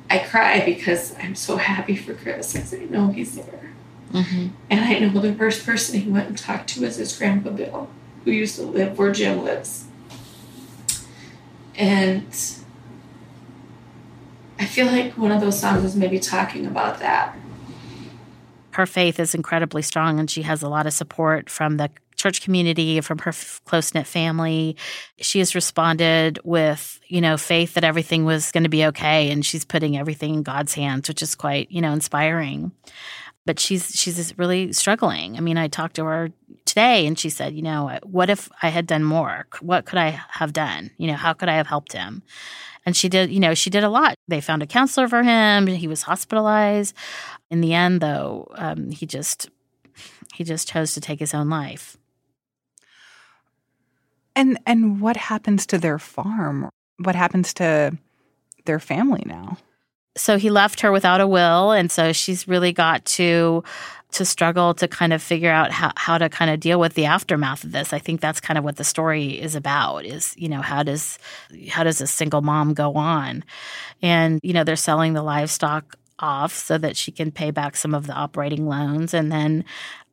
i 0.10 0.20
cry 0.20 0.64
because 0.64 1.16
i'm 1.22 1.36
so 1.36 1.58
happy 1.58 1.96
for 1.96 2.14
chris 2.14 2.54
because 2.54 2.74
i 2.74 2.80
know 2.86 3.08
he's 3.08 3.36
there 3.36 3.72
Mm-hmm. 4.14 4.48
and 4.70 4.80
i 4.86 5.00
know 5.00 5.20
the 5.20 5.34
first 5.34 5.66
person 5.66 6.00
he 6.00 6.10
went 6.10 6.28
and 6.30 6.38
talked 6.38 6.70
to 6.70 6.82
was 6.82 6.98
his 6.98 7.18
grandpa 7.18 7.50
bill 7.50 7.90
who 8.24 8.32
used 8.32 8.56
to 8.58 8.62
live 8.64 8.98
where 8.98 9.12
jim 9.12 9.44
lives 9.44 9.86
and 11.78 12.28
I 14.60 14.66
feel 14.66 14.88
like 14.88 15.18
one 15.18 15.32
of 15.32 15.42
those 15.42 15.60
songs 15.60 15.84
is 15.84 15.96
maybe 15.96 16.20
talking 16.20 16.66
about 16.66 17.00
that. 17.00 17.38
Her 18.72 18.86
faith 18.86 19.20
is 19.20 19.36
incredibly 19.36 19.82
strong, 19.82 20.20
and 20.20 20.30
she 20.30 20.42
has 20.42 20.62
a 20.62 20.70
lot 20.70 20.86
of 20.86 20.94
support 20.94 21.50
from 21.50 21.78
the 21.78 21.90
church 22.16 22.42
community, 22.42 23.00
from 23.02 23.20
her 23.20 23.34
close 23.66 23.94
knit 23.94 24.08
family. 24.08 24.76
She 25.18 25.40
has 25.40 25.56
responded 25.56 26.40
with, 26.44 27.00
you 27.08 27.22
know, 27.22 27.38
faith 27.38 27.74
that 27.74 27.84
everything 27.84 28.26
was 28.26 28.52
going 28.52 28.64
to 28.64 28.70
be 28.70 28.86
okay, 28.86 29.30
and 29.32 29.46
she's 29.46 29.66
putting 29.66 29.98
everything 29.98 30.36
in 30.36 30.44
God's 30.44 30.74
hands, 30.74 31.08
which 31.08 31.22
is 31.22 31.36
quite, 31.36 31.72
you 31.72 31.82
know, 31.82 31.94
inspiring. 31.94 32.72
But 33.46 33.60
she's 33.60 33.92
she's 34.00 34.36
really 34.38 34.74
struggling. 34.74 35.38
I 35.38 35.40
mean, 35.40 35.58
I 35.58 35.68
talked 35.68 35.96
to 35.98 36.06
her 36.06 36.32
today, 36.66 37.06
and 37.06 37.18
she 37.18 37.30
said, 37.30 37.54
you 37.54 37.62
know, 37.62 38.00
what 38.04 38.30
if 38.30 38.50
I 38.64 38.70
had 38.70 38.88
done 38.88 39.04
more? 39.04 39.46
What 39.62 39.86
could 39.86 40.00
I 40.00 40.20
have 40.30 40.52
done? 40.52 40.90
You 40.98 41.08
know, 41.08 41.16
how 41.16 41.34
could 41.34 41.50
I 41.50 41.56
have 41.56 41.68
helped 41.68 41.94
him? 41.94 42.24
And 42.86 42.96
she 42.96 43.10
did, 43.10 43.32
you 43.32 43.40
know, 43.40 43.54
she 43.54 43.70
did 43.70 43.84
a 43.84 43.90
lot. 43.90 44.16
They 44.28 44.42
found 44.42 44.62
a 44.62 44.68
counselor 44.68 45.08
for 45.08 45.24
him. 45.24 45.68
He 45.68 45.88
was 45.88 46.04
hospitalized. 46.04 46.96
In 47.50 47.62
the 47.62 47.74
end, 47.74 48.02
though, 48.02 48.48
um, 48.56 48.92
he 48.92 49.06
just 49.06 49.50
he 50.34 50.44
just 50.44 50.68
chose 50.68 50.94
to 50.94 51.02
take 51.02 51.20
his 51.20 51.34
own 51.34 51.50
life. 51.50 51.98
And 54.36 54.60
and 54.66 55.00
what 55.02 55.18
happens 55.18 55.66
to 55.68 55.78
their 55.78 55.98
farm? 55.98 56.70
What 56.98 57.16
happens 57.16 57.54
to 57.56 57.98
their 58.66 58.80
family 58.80 59.24
now? 59.26 59.58
So 60.18 60.38
he 60.38 60.50
left 60.50 60.80
her 60.82 60.92
without 60.92 61.22
a 61.22 61.28
will, 61.28 61.72
and 61.72 61.92
so 61.92 62.14
she's 62.14 62.48
really 62.48 62.72
got 62.72 63.04
to 63.06 63.64
to 64.16 64.24
struggle 64.24 64.74
to 64.74 64.88
kind 64.88 65.12
of 65.12 65.22
figure 65.22 65.52
out 65.52 65.72
how, 65.72 65.92
how 65.98 66.18
to 66.18 66.30
kind 66.30 66.50
of 66.50 66.62
deal 66.62 66.80
with 66.80 66.94
the 66.94 67.04
aftermath 67.04 67.66
of 67.66 67.74
this. 67.74 67.92
I 67.92 68.00
think 68.00 68.22
that's 68.22 68.40
kind 68.40 68.58
of 68.58 68.64
what 68.64 68.78
the 68.78 68.86
story 68.86 69.42
is 69.42 69.56
about 69.56 70.06
is, 70.06 70.34
you 70.38 70.48
know, 70.48 70.62
how 70.62 70.84
does 70.84 71.20
how 71.70 71.84
does 71.84 72.00
a 72.00 72.08
single 72.08 72.42
mom 72.42 72.74
go 72.74 72.94
on? 72.94 73.44
And, 74.02 74.40
you 74.42 74.54
know, 74.54 74.64
they're 74.64 74.78
selling 74.78 75.14
the 75.14 75.24
livestock 75.24 75.98
off 76.20 76.54
so 76.54 76.78
that 76.78 76.96
she 76.96 77.12
can 77.12 77.32
pay 77.32 77.52
back 77.52 77.76
some 77.76 77.94
of 77.94 78.08
the 78.08 78.14
operating 78.14 78.68
loans. 78.68 79.14
And 79.14 79.32
then 79.32 79.66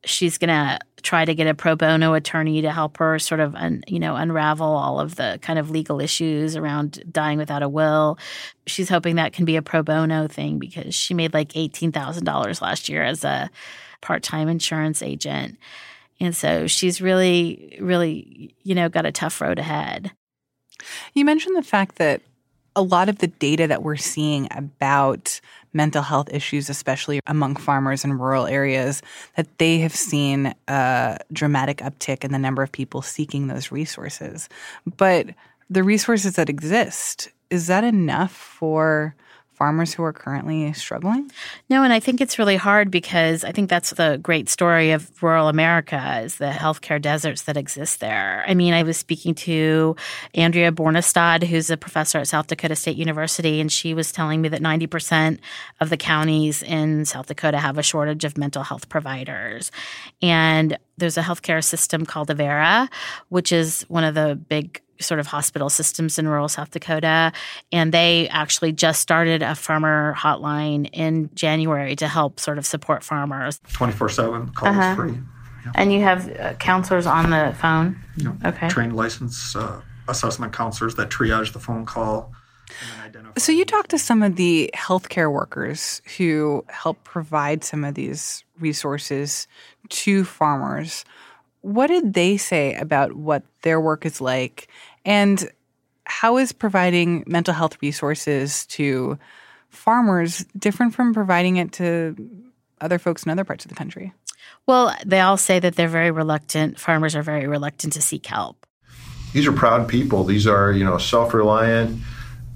she's 0.05 0.37
going 0.37 0.49
to 0.49 0.79
try 1.01 1.25
to 1.25 1.35
get 1.35 1.47
a 1.47 1.53
pro 1.53 1.75
bono 1.75 2.13
attorney 2.13 2.61
to 2.61 2.71
help 2.71 2.97
her 2.97 3.19
sort 3.19 3.39
of 3.39 3.55
un, 3.55 3.83
you 3.87 3.99
know 3.99 4.15
unravel 4.15 4.65
all 4.65 4.99
of 4.99 5.15
the 5.15 5.37
kind 5.41 5.59
of 5.59 5.69
legal 5.69 5.99
issues 5.99 6.55
around 6.55 7.03
dying 7.11 7.37
without 7.37 7.63
a 7.63 7.69
will. 7.69 8.17
She's 8.65 8.89
hoping 8.89 9.15
that 9.15 9.33
can 9.33 9.45
be 9.45 9.55
a 9.55 9.61
pro 9.61 9.83
bono 9.83 10.27
thing 10.27 10.59
because 10.59 10.95
she 10.95 11.13
made 11.13 11.33
like 11.33 11.49
$18,000 11.49 12.61
last 12.61 12.89
year 12.89 13.03
as 13.03 13.23
a 13.23 13.49
part-time 14.01 14.47
insurance 14.47 15.01
agent. 15.01 15.57
And 16.19 16.35
so 16.35 16.67
she's 16.67 17.01
really 17.01 17.77
really 17.81 18.55
you 18.63 18.75
know 18.75 18.89
got 18.89 19.05
a 19.05 19.11
tough 19.11 19.39
road 19.41 19.59
ahead. 19.59 20.11
You 21.13 21.25
mentioned 21.25 21.55
the 21.55 21.63
fact 21.63 21.97
that 21.97 22.21
a 22.75 22.81
lot 22.81 23.09
of 23.09 23.19
the 23.19 23.27
data 23.27 23.67
that 23.67 23.83
we're 23.83 23.95
seeing 23.95 24.47
about 24.51 25.39
mental 25.73 26.01
health 26.03 26.31
issues, 26.31 26.69
especially 26.69 27.19
among 27.27 27.55
farmers 27.55 28.05
in 28.05 28.17
rural 28.17 28.45
areas, 28.45 29.01
that 29.35 29.57
they 29.57 29.79
have 29.79 29.95
seen 29.95 30.53
a 30.67 31.17
dramatic 31.31 31.77
uptick 31.77 32.23
in 32.23 32.31
the 32.31 32.39
number 32.39 32.63
of 32.63 32.71
people 32.71 33.01
seeking 33.01 33.47
those 33.47 33.71
resources. 33.71 34.49
But 34.97 35.27
the 35.69 35.83
resources 35.83 36.35
that 36.35 36.49
exist, 36.49 37.29
is 37.49 37.67
that 37.67 37.83
enough 37.83 38.31
for 38.31 39.15
farmers 39.63 39.93
who 39.93 40.03
are 40.03 40.11
currently 40.11 40.73
struggling? 40.73 41.31
No, 41.69 41.83
and 41.83 41.93
I 41.93 42.01
think 42.01 42.19
it's 42.19 42.37
really 42.37 42.57
hard 42.57 42.91
because 42.91 43.45
I 43.45 43.53
think 43.53 43.69
that's 43.69 43.91
the 43.91 44.19
great 44.21 44.49
story 44.49 44.91
of 44.91 45.23
rural 45.23 45.47
America 45.47 46.19
is 46.21 46.35
the 46.35 46.49
healthcare 46.49 47.01
deserts 47.01 47.43
that 47.43 47.55
exist 47.55 48.01
there. 48.01 48.43
I 48.45 48.55
mean, 48.55 48.73
I 48.73 48.83
was 48.83 48.97
speaking 48.97 49.33
to 49.35 49.95
Andrea 50.33 50.73
Bjornestad, 50.73 51.43
who's 51.43 51.69
a 51.69 51.77
professor 51.77 52.17
at 52.17 52.27
South 52.27 52.47
Dakota 52.47 52.75
State 52.75 52.97
University, 52.97 53.61
and 53.61 53.71
she 53.71 53.93
was 53.93 54.11
telling 54.11 54.41
me 54.41 54.49
that 54.49 54.61
90% 54.61 55.39
of 55.79 55.89
the 55.89 55.95
counties 55.95 56.61
in 56.61 57.05
South 57.05 57.27
Dakota 57.27 57.57
have 57.57 57.77
a 57.77 57.83
shortage 57.83 58.25
of 58.25 58.37
mental 58.37 58.63
health 58.63 58.89
providers. 58.89 59.71
And 60.21 60.77
there's 60.97 61.17
a 61.17 61.21
healthcare 61.21 61.63
system 61.63 62.05
called 62.05 62.27
Avera, 62.27 62.89
which 63.29 63.53
is 63.53 63.83
one 63.83 64.03
of 64.03 64.13
the 64.13 64.35
big 64.35 64.81
sort 65.03 65.19
of 65.19 65.27
hospital 65.27 65.69
systems 65.69 66.17
in 66.17 66.27
rural 66.27 66.47
South 66.47 66.71
Dakota. 66.71 67.31
And 67.71 67.93
they 67.93 68.27
actually 68.29 68.71
just 68.71 69.01
started 69.01 69.41
a 69.43 69.55
farmer 69.55 70.15
hotline 70.17 70.89
in 70.93 71.29
January 71.35 71.95
to 71.97 72.07
help 72.07 72.39
sort 72.39 72.57
of 72.57 72.65
support 72.65 73.03
farmers. 73.03 73.59
24 73.73 74.09
7, 74.09 74.49
call 74.53 74.69
Uh-huh. 74.69 74.81
is 74.81 74.95
free. 74.95 75.19
And 75.75 75.93
you 75.93 76.01
have 76.01 76.29
uh, 76.39 76.53
counselors 76.55 77.05
on 77.05 77.29
the 77.29 77.55
phone? 77.57 77.97
You 78.17 78.25
know, 78.25 78.37
Okay. 78.45 78.67
Trained 78.67 78.95
licensed 78.95 79.55
uh, 79.55 79.79
assessment 80.09 80.51
counselors 80.53 80.95
that 80.95 81.09
triage 81.09 81.53
the 81.53 81.59
phone 81.59 81.85
call. 81.85 82.33
So 83.37 83.51
you 83.51 83.65
talked 83.65 83.89
to 83.91 83.99
some 83.99 84.23
of 84.23 84.35
the 84.35 84.69
healthcare 84.75 85.31
workers 85.31 86.01
who 86.17 86.65
help 86.69 87.03
provide 87.03 87.63
some 87.63 87.83
of 87.83 87.93
these 87.95 88.43
resources 88.59 89.47
to 89.89 90.23
farmers. 90.23 91.05
What 91.61 91.87
did 91.87 92.13
they 92.13 92.35
say 92.37 92.73
about 92.75 93.13
what 93.13 93.43
their 93.61 93.79
work 93.79 94.05
is 94.05 94.19
like 94.19 94.67
and 95.05 95.49
how 96.05 96.37
is 96.37 96.51
providing 96.51 97.23
mental 97.27 97.53
health 97.53 97.77
resources 97.81 98.65
to 98.67 99.17
farmers 99.69 100.45
different 100.57 100.93
from 100.93 101.13
providing 101.13 101.57
it 101.57 101.71
to 101.73 102.15
other 102.81 102.99
folks 102.99 103.23
in 103.23 103.31
other 103.31 103.43
parts 103.43 103.65
of 103.65 103.69
the 103.69 103.75
country? 103.75 104.13
Well, 104.65 104.95
they 105.05 105.19
all 105.19 105.37
say 105.37 105.59
that 105.59 105.75
they're 105.75 105.87
very 105.87 106.11
reluctant, 106.11 106.79
farmers 106.79 107.15
are 107.15 107.23
very 107.23 107.47
reluctant 107.47 107.93
to 107.93 108.01
seek 108.01 108.25
help. 108.25 108.65
These 109.33 109.47
are 109.47 109.51
proud 109.51 109.87
people. 109.87 110.23
These 110.23 110.45
are, 110.45 110.71
you 110.71 110.83
know, 110.83 110.97
self 110.97 111.33
reliant, 111.33 112.01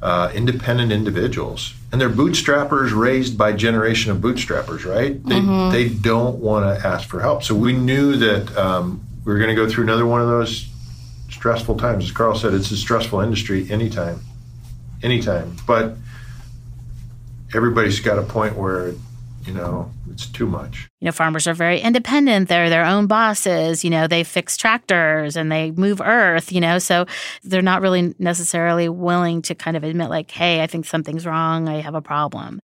uh, 0.01 0.31
independent 0.35 0.91
individuals. 0.91 1.73
And 1.91 1.99
they're 1.99 2.09
bootstrappers 2.09 2.95
raised 2.95 3.37
by 3.37 3.53
generation 3.53 4.11
of 4.11 4.17
bootstrappers, 4.17 4.85
right? 4.85 5.23
They, 5.23 5.35
mm-hmm. 5.35 5.71
they 5.71 5.89
don't 5.89 6.37
want 6.37 6.65
to 6.65 6.87
ask 6.87 7.07
for 7.07 7.21
help. 7.21 7.43
So 7.43 7.55
we 7.55 7.73
knew 7.73 8.17
that 8.17 8.55
um, 8.57 9.05
we 9.25 9.33
were 9.33 9.39
going 9.39 9.49
to 9.49 9.55
go 9.55 9.67
through 9.67 9.85
another 9.85 10.05
one 10.05 10.21
of 10.21 10.27
those 10.27 10.69
stressful 11.37 11.77
times. 11.77 12.05
As 12.05 12.11
Carl 12.11 12.35
said, 12.35 12.53
it's 12.53 12.71
a 12.71 12.77
stressful 12.77 13.21
industry 13.21 13.69
anytime, 13.71 14.19
anytime. 15.01 15.55
But 15.65 15.95
everybody's 17.55 17.99
got 17.99 18.19
a 18.19 18.23
point 18.23 18.57
where 18.57 18.93
you 19.47 19.53
know, 19.53 19.89
it's 20.11 20.27
too 20.27 20.45
much. 20.45 20.89
You 20.99 21.05
know, 21.05 21.11
farmers 21.13 21.47
are 21.47 21.53
very 21.53 21.79
independent. 21.79 22.49
They're 22.49 22.69
their 22.69 22.85
own 22.85 23.07
bosses. 23.07 23.83
You 23.83 23.89
know, 23.89 24.05
they 24.05 24.23
fix 24.23 24.57
tractors 24.57 25.37
and 25.37 25.49
they 25.51 25.71
move 25.71 26.01
earth, 26.01 26.51
you 26.51 26.59
know, 26.59 26.79
so 26.79 27.05
they're 27.43 27.61
not 27.61 27.81
really 27.81 28.13
necessarily 28.19 28.89
willing 28.89 29.41
to 29.43 29.55
kind 29.55 29.77
of 29.77 29.83
admit, 29.83 30.09
like, 30.09 30.29
hey, 30.29 30.61
I 30.61 30.67
think 30.67 30.85
something's 30.85 31.25
wrong. 31.25 31.69
I 31.69 31.79
have 31.79 31.95
a 31.95 32.01
problem. 32.01 32.59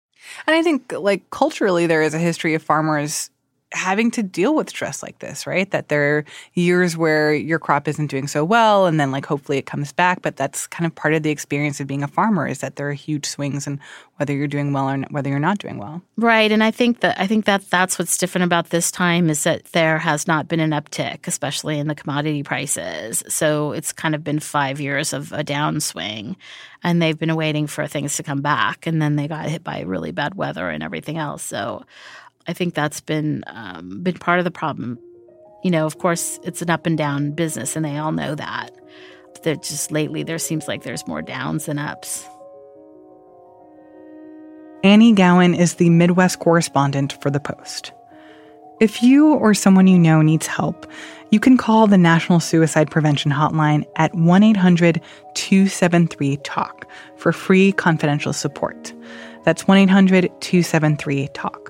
And 0.47 0.57
I 0.57 0.63
think, 0.63 0.93
like, 0.93 1.29
culturally, 1.31 1.87
there 1.87 2.03
is 2.03 2.15
a 2.15 2.19
history 2.19 2.55
of 2.55 2.63
farmers 2.63 3.31
having 3.73 4.11
to 4.11 4.23
deal 4.23 4.55
with 4.55 4.69
stress 4.69 5.03
like 5.03 5.21
this, 5.21 5.47
right? 5.47 5.71
That 5.71 5.89
there 5.89 6.19
are 6.19 6.25
years 6.55 6.97
where 6.97 7.33
your 7.33 7.59
crop 7.59 7.87
isn't 7.87 8.09
doing 8.09 8.27
so 8.27 8.45
well 8.45 8.87
and 8.87 8.99
then 8.99 9.13
like 9.13 9.25
hopefully 9.25 9.59
it 9.59 9.67
comes 9.67 9.93
back, 9.93 10.23
but 10.23 10.37
that's 10.37 10.67
kind 10.67 10.87
of 10.87 10.95
part 10.95 11.15
of 11.15 11.23
the 11.23 11.31
experience 11.31 11.81
of 11.81 11.87
being 11.87 12.03
a 12.03 12.09
farmer 12.09 12.49
is 12.49 12.59
that 12.59 12.77
there 12.77 12.89
are 12.89 12.95
huge 12.95 13.27
swings 13.27 13.67
in 13.67 13.79
whether 14.17 14.35
you're 14.35 14.49
doing 14.49 14.73
well 14.73 14.91
or 14.91 14.99
whether 15.11 15.31
you're 15.31 15.39
not 15.39 15.59
doing 15.59 15.79
well. 15.79 16.03
Right, 16.17 16.53
and 16.53 16.63
I 16.63 16.71
think 16.71 17.01
that 17.01 17.19
I 17.19 17.27
think 17.27 17.47
that 17.47 17.71
that's 17.71 17.99
what's 17.99 18.19
different 18.19 18.45
about 18.45 18.69
this 18.69 18.91
time 18.91 19.31
is 19.31 19.45
that 19.45 19.65
there 19.67 19.99
has 19.99 20.27
not 20.27 20.47
been 20.47 20.61
an 20.61 20.73
uptick, 20.73 21.27
especially 21.27 21.79
in 21.79 21.87
the 21.87 21.95
commodity 21.95 22.43
prices. 22.43 23.23
So 23.29 23.73
it's 23.73 23.93
kind 23.93 24.15
of 24.15 24.23
been 24.23 24.41
5 24.41 24.81
years 24.81 25.15
of 25.15 25.33
a 25.33 25.43
downswing 25.43 26.37
and 26.83 27.01
they've 27.01 27.19
been 27.19 27.35
waiting 27.35 27.67
for 27.67 27.87
things 27.87 28.17
to 28.17 28.23
come 28.23 28.43
back 28.43 28.87
and 28.87 29.01
then 29.01 29.17
they 29.17 29.29
got 29.29 29.49
hit 29.49 29.65
by 29.65 29.81
really 29.81 30.13
bad 30.13 30.35
weather 30.35 30.69
and 30.69 30.83
everything 30.83 31.17
else. 31.17 31.43
So 31.43 31.85
I 32.47 32.53
think 32.53 32.75
that's 32.75 33.01
been 33.01 33.45
um, 33.47 34.03
been 34.03 34.19
part 34.19 34.39
of 34.39 34.45
the 34.45 34.51
problem. 34.51 34.99
You 35.63 35.71
know, 35.71 35.87
of 35.87 35.99
course, 35.99 36.39
it's 36.43 36.63
an 36.63 36.71
up 36.71 36.87
and 36.87 36.97
down 36.97 37.33
business, 37.33 37.77
and 37.77 37.85
they 37.85 37.99
all 37.99 38.13
know 38.13 38.35
that. 38.35 38.71
But 39.33 39.43
they're 39.43 39.57
just 39.57 39.93
lately, 39.93 40.23
there 40.23 40.39
seems 40.39 40.67
like 40.67 40.83
there's 40.83 41.07
more 41.07 41.23
downs 41.23 41.67
than 41.67 41.79
ups. 41.79 42.27
Annie 44.83 45.13
Gowen 45.13 45.55
is 45.55 45.75
the 45.75 45.91
Midwest 45.91 46.39
correspondent 46.39 47.21
for 47.21 47.31
The 47.31 47.41
Post. 47.41 47.93
If 48.81 49.03
you 49.03 49.35
or 49.35 49.53
someone 49.53 49.87
you 49.87 49.99
know 49.99 50.23
needs 50.23 50.47
help, 50.47 50.91
you 51.31 51.39
can 51.39 51.59
call 51.59 51.87
the 51.87 51.99
National 51.99 52.41
Suicide 52.41 52.91
Prevention 52.91 53.31
Hotline 53.31 53.85
at 53.97 54.15
1 54.15 54.43
800 54.43 55.03
273 55.35 56.39
TALK 56.39 56.87
for 57.17 57.31
free 57.33 57.73
confidential 57.73 58.33
support. 58.33 58.95
That's 59.45 59.69
1 59.69 59.77
800 59.77 60.31
273 60.41 61.29
TALK. 61.35 61.70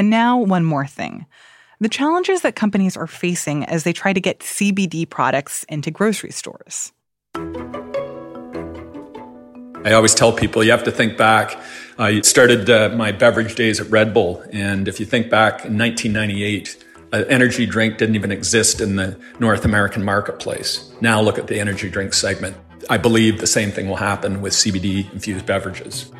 And 0.00 0.08
now, 0.08 0.38
one 0.38 0.64
more 0.64 0.86
thing 0.86 1.26
the 1.78 1.88
challenges 1.90 2.40
that 2.40 2.56
companies 2.56 2.96
are 2.96 3.06
facing 3.06 3.66
as 3.66 3.84
they 3.84 3.92
try 3.92 4.14
to 4.14 4.20
get 4.20 4.38
CBD 4.38 5.06
products 5.06 5.66
into 5.68 5.90
grocery 5.90 6.30
stores. 6.30 6.90
I 9.84 9.92
always 9.92 10.14
tell 10.14 10.32
people 10.32 10.64
you 10.64 10.70
have 10.70 10.84
to 10.84 10.90
think 10.90 11.18
back. 11.18 11.54
I 11.98 12.22
started 12.22 12.70
uh, 12.70 12.88
my 12.96 13.12
beverage 13.12 13.56
days 13.56 13.78
at 13.78 13.90
Red 13.90 14.14
Bull, 14.14 14.42
and 14.50 14.88
if 14.88 15.00
you 15.00 15.04
think 15.04 15.28
back 15.28 15.66
in 15.66 15.76
1998, 15.76 16.82
an 17.12 17.24
energy 17.28 17.66
drink 17.66 17.98
didn't 17.98 18.14
even 18.14 18.32
exist 18.32 18.80
in 18.80 18.96
the 18.96 19.20
North 19.38 19.66
American 19.66 20.02
marketplace. 20.02 20.90
Now 21.02 21.20
look 21.20 21.38
at 21.38 21.46
the 21.46 21.60
energy 21.60 21.90
drink 21.90 22.14
segment. 22.14 22.56
I 22.88 22.96
believe 22.96 23.38
the 23.38 23.46
same 23.46 23.70
thing 23.70 23.86
will 23.86 23.96
happen 23.96 24.40
with 24.40 24.54
CBD 24.54 25.12
infused 25.12 25.44
beverages. 25.44 26.10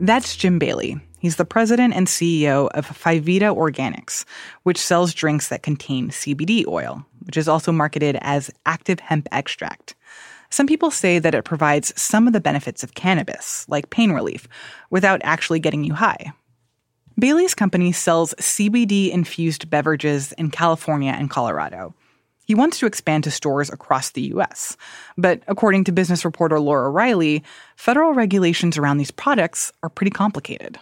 That's 0.00 0.34
Jim 0.34 0.58
Bailey. 0.58 1.00
He's 1.18 1.36
the 1.36 1.44
president 1.44 1.94
and 1.94 2.06
CEO 2.06 2.68
of 2.74 2.86
Phivida 2.86 3.54
Organics, 3.54 4.24
which 4.62 4.78
sells 4.78 5.12
drinks 5.12 5.48
that 5.48 5.62
contain 5.62 6.10
CBD 6.10 6.66
oil, 6.66 7.04
which 7.24 7.36
is 7.36 7.48
also 7.48 7.72
marketed 7.72 8.16
as 8.20 8.50
active 8.66 9.00
hemp 9.00 9.28
extract. 9.32 9.94
Some 10.50 10.66
people 10.66 10.90
say 10.90 11.18
that 11.18 11.34
it 11.34 11.44
provides 11.44 11.92
some 12.00 12.26
of 12.26 12.32
the 12.32 12.40
benefits 12.40 12.82
of 12.82 12.94
cannabis, 12.94 13.66
like 13.68 13.90
pain 13.90 14.12
relief, 14.12 14.48
without 14.90 15.20
actually 15.24 15.60
getting 15.60 15.84
you 15.84 15.92
high. 15.92 16.32
Bailey's 17.18 17.54
company 17.54 17.90
sells 17.90 18.32
CBD 18.34 19.10
infused 19.10 19.68
beverages 19.68 20.32
in 20.32 20.50
California 20.50 21.12
and 21.12 21.28
Colorado. 21.28 21.94
He 22.46 22.54
wants 22.54 22.78
to 22.78 22.86
expand 22.86 23.24
to 23.24 23.30
stores 23.30 23.68
across 23.68 24.10
the 24.10 24.22
U.S. 24.22 24.76
But 25.18 25.42
according 25.48 25.84
to 25.84 25.92
business 25.92 26.24
reporter 26.24 26.60
Laura 26.60 26.90
Reiley, 26.90 27.42
federal 27.76 28.14
regulations 28.14 28.78
around 28.78 28.96
these 28.96 29.10
products 29.10 29.70
are 29.82 29.90
pretty 29.90 30.12
complicated. 30.12 30.78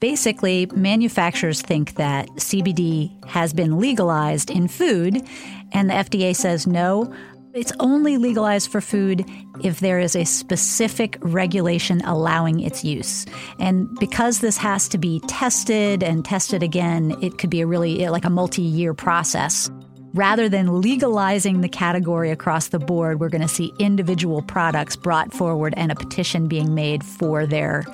Basically, 0.00 0.66
manufacturers 0.74 1.60
think 1.60 1.96
that 1.96 2.28
CBD 2.36 3.24
has 3.26 3.52
been 3.52 3.78
legalized 3.78 4.50
in 4.50 4.68
food, 4.68 5.26
and 5.72 5.90
the 5.90 5.94
FDA 5.94 6.36
says 6.36 6.66
no. 6.66 7.12
It's 7.52 7.72
only 7.80 8.18
legalized 8.18 8.70
for 8.70 8.80
food 8.80 9.24
if 9.64 9.80
there 9.80 9.98
is 9.98 10.14
a 10.14 10.24
specific 10.24 11.18
regulation 11.20 12.00
allowing 12.02 12.60
its 12.60 12.84
use. 12.84 13.26
And 13.58 13.88
because 13.98 14.38
this 14.38 14.56
has 14.58 14.88
to 14.90 14.98
be 14.98 15.20
tested 15.26 16.04
and 16.04 16.24
tested 16.24 16.62
again, 16.62 17.16
it 17.20 17.38
could 17.38 17.50
be 17.50 17.60
a 17.62 17.66
really 17.66 18.08
like 18.08 18.24
a 18.24 18.30
multi 18.30 18.62
year 18.62 18.94
process. 18.94 19.68
Rather 20.14 20.48
than 20.48 20.80
legalizing 20.80 21.60
the 21.60 21.68
category 21.68 22.30
across 22.30 22.68
the 22.68 22.78
board, 22.78 23.20
we're 23.20 23.28
going 23.28 23.42
to 23.42 23.48
see 23.48 23.72
individual 23.78 24.42
products 24.42 24.96
brought 24.96 25.32
forward 25.32 25.74
and 25.76 25.92
a 25.92 25.94
petition 25.94 26.48
being 26.48 26.74
made 26.74 27.04
for 27.04 27.46
their 27.46 27.84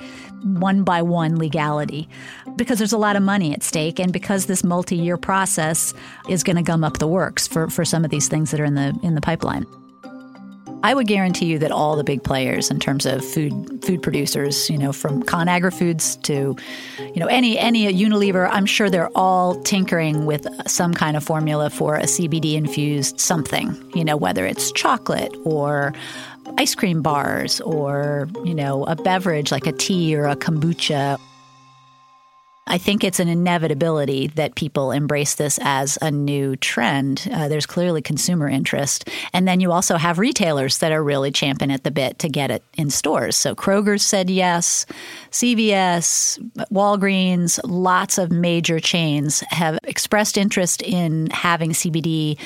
one 0.43 0.83
by 0.83 1.01
one 1.01 1.37
legality 1.37 2.07
because 2.55 2.77
there's 2.77 2.93
a 2.93 2.97
lot 2.97 3.15
of 3.15 3.23
money 3.23 3.51
at 3.53 3.63
stake 3.63 3.99
and 3.99 4.13
because 4.13 4.45
this 4.45 4.63
multi-year 4.63 5.17
process 5.17 5.93
is 6.29 6.43
going 6.43 6.55
to 6.55 6.61
gum 6.61 6.83
up 6.83 6.99
the 6.99 7.07
works 7.07 7.47
for, 7.47 7.67
for 7.69 7.83
some 7.83 8.05
of 8.05 8.11
these 8.11 8.27
things 8.27 8.51
that 8.51 8.59
are 8.59 8.65
in 8.65 8.75
the 8.75 8.97
in 9.01 9.15
the 9.15 9.21
pipeline. 9.21 9.65
I 10.85 10.93
would 10.93 11.07
guarantee 11.07 11.47
you 11.47 11.57
that 11.59 11.71
all 11.71 11.95
the 11.95 12.03
big 12.03 12.23
players 12.23 12.69
in 12.69 12.79
terms 12.79 13.07
of 13.07 13.25
food 13.25 13.83
food 13.83 14.03
producers, 14.03 14.69
you 14.69 14.77
know, 14.77 14.93
from 14.93 15.23
ConAgra 15.23 15.73
Foods 15.73 16.15
to, 16.17 16.55
you 16.99 17.15
know, 17.15 17.25
any 17.25 17.57
any 17.57 17.91
Unilever, 17.91 18.47
I'm 18.51 18.67
sure 18.67 18.87
they're 18.87 19.09
all 19.17 19.59
tinkering 19.63 20.27
with 20.27 20.45
some 20.67 20.93
kind 20.93 21.17
of 21.17 21.23
formula 21.23 21.71
for 21.71 21.95
a 21.95 22.03
CBD 22.03 22.53
infused 22.53 23.19
something, 23.19 23.75
you 23.95 24.05
know, 24.05 24.15
whether 24.15 24.45
it's 24.45 24.71
chocolate 24.73 25.35
or 25.43 25.91
ice 26.59 26.75
cream 26.75 27.01
bars 27.01 27.59
or, 27.61 28.29
you 28.43 28.53
know, 28.53 28.83
a 28.83 28.95
beverage 28.95 29.51
like 29.51 29.65
a 29.65 29.71
tea 29.71 30.15
or 30.15 30.27
a 30.27 30.35
kombucha. 30.35 31.19
I 32.67 32.79
think 32.79 33.03
it's 33.03 33.19
an 33.19 33.27
inevitability 33.27 34.27
that 34.27 34.55
people 34.55 34.91
embrace 34.91 35.35
this 35.35 35.59
as 35.61 35.99
a 36.01 36.09
new 36.09 36.55
trend. 36.55 37.27
Uh, 37.31 37.47
there's 37.47 37.67
clearly 37.67 38.01
consumer 38.01 38.49
interest. 38.49 39.07
And 39.33 39.47
then 39.47 39.59
you 39.59 39.71
also 39.71 39.97
have 39.97 40.17
retailers 40.17 40.79
that 40.79 40.91
are 40.91 41.03
really 41.03 41.31
champing 41.31 41.71
at 41.71 41.83
the 41.83 41.91
bit 41.91 42.17
to 42.19 42.29
get 42.29 42.49
it 42.49 42.63
in 42.73 42.89
stores. 42.89 43.35
So 43.35 43.53
Kroger's 43.53 44.01
said 44.03 44.31
yes, 44.31 44.87
CVS, 45.29 46.39
Walgreens, 46.71 47.59
lots 47.63 48.17
of 48.17 48.31
major 48.31 48.79
chains 48.79 49.41
have 49.49 49.77
expressed 49.83 50.35
interest 50.35 50.81
in 50.81 51.29
having 51.29 51.71
CBD 51.71 52.39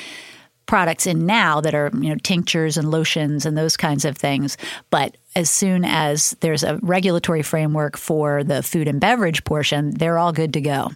products 0.66 1.06
in 1.06 1.26
now 1.26 1.60
that 1.60 1.74
are, 1.74 1.90
you 1.94 2.10
know, 2.10 2.16
tinctures 2.22 2.76
and 2.76 2.90
lotions 2.90 3.44
and 3.44 3.58
those 3.58 3.76
kinds 3.76 4.04
of 4.04 4.16
things. 4.16 4.56
But 4.90 5.16
as 5.34 5.50
soon 5.50 5.84
as 5.84 6.36
there's 6.40 6.62
a 6.62 6.78
regulatory 6.82 7.42
framework 7.42 7.96
for 7.96 8.42
the 8.42 8.62
food 8.62 8.88
and 8.88 9.00
beverage 9.00 9.44
portion, 9.44 9.90
they're 9.90 10.18
all 10.18 10.32
good 10.32 10.52
to 10.54 10.60
go. 10.60 10.90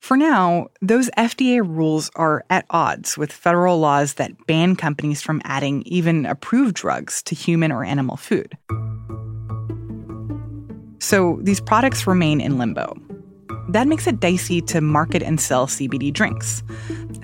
For 0.00 0.16
now, 0.16 0.68
those 0.80 1.10
FDA 1.18 1.60
rules 1.66 2.10
are 2.14 2.44
at 2.48 2.66
odds 2.70 3.18
with 3.18 3.32
federal 3.32 3.78
laws 3.78 4.14
that 4.14 4.46
ban 4.46 4.76
companies 4.76 5.20
from 5.20 5.42
adding 5.44 5.82
even 5.82 6.26
approved 6.26 6.76
drugs 6.76 7.22
to 7.24 7.34
human 7.34 7.72
or 7.72 7.84
animal 7.84 8.16
food. 8.16 8.56
So 10.98 11.38
these 11.42 11.60
products 11.60 12.06
remain 12.06 12.40
in 12.40 12.58
limbo. 12.58 12.96
That 13.68 13.88
makes 13.88 14.06
it 14.06 14.20
dicey 14.20 14.60
to 14.62 14.80
market 14.80 15.22
and 15.22 15.40
sell 15.40 15.66
CBD 15.66 16.12
drinks. 16.12 16.62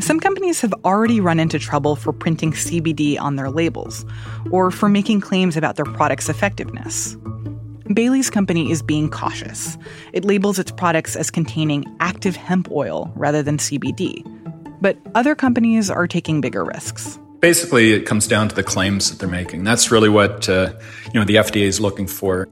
Some 0.01 0.19
companies 0.19 0.61
have 0.61 0.75
already 0.85 1.21
run 1.21 1.39
into 1.39 1.59
trouble 1.59 1.95
for 1.95 2.13
printing 2.13 2.53
CBD 2.53 3.21
on 3.21 3.37
their 3.37 3.51
labels 3.51 4.05
or 4.51 4.71
for 4.71 4.89
making 4.89 5.21
claims 5.21 5.57
about 5.57 5.77
their 5.77 5.85
product's 5.85 6.29
effectiveness. 6.29 7.17
Bailey's 7.95 8.31
company 8.31 8.71
is 8.71 8.83
being 8.83 9.11
cautious. 9.11 9.77
It 10.13 10.25
labels 10.25 10.59
its 10.59 10.73
products 10.73 11.15
as 11.15 11.31
containing 11.31 11.85
active 12.01 12.37
hemp 12.37 12.71
oil 12.71 13.13
rather 13.15 13.43
than 13.43 13.59
CBD. 13.59 14.23
But 14.81 14.99
other 15.15 15.35
companies 15.35 15.91
are 15.91 16.09
taking 16.09 16.41
bigger 16.41 16.65
risks. 16.65 17.19
Basically, 17.41 17.93
it 17.93 18.07
comes 18.07 18.27
down 18.27 18.49
to 18.49 18.55
the 18.55 18.63
claims 18.63 19.11
that 19.11 19.19
they're 19.19 19.29
making. 19.29 19.65
That's 19.65 19.91
really 19.91 20.09
what 20.09 20.49
uh, 20.49 20.73
you 21.13 21.21
know 21.21 21.25
the 21.25 21.37
FDA 21.37 21.63
is 21.63 21.81
looking 21.81 22.07
for. 22.07 22.49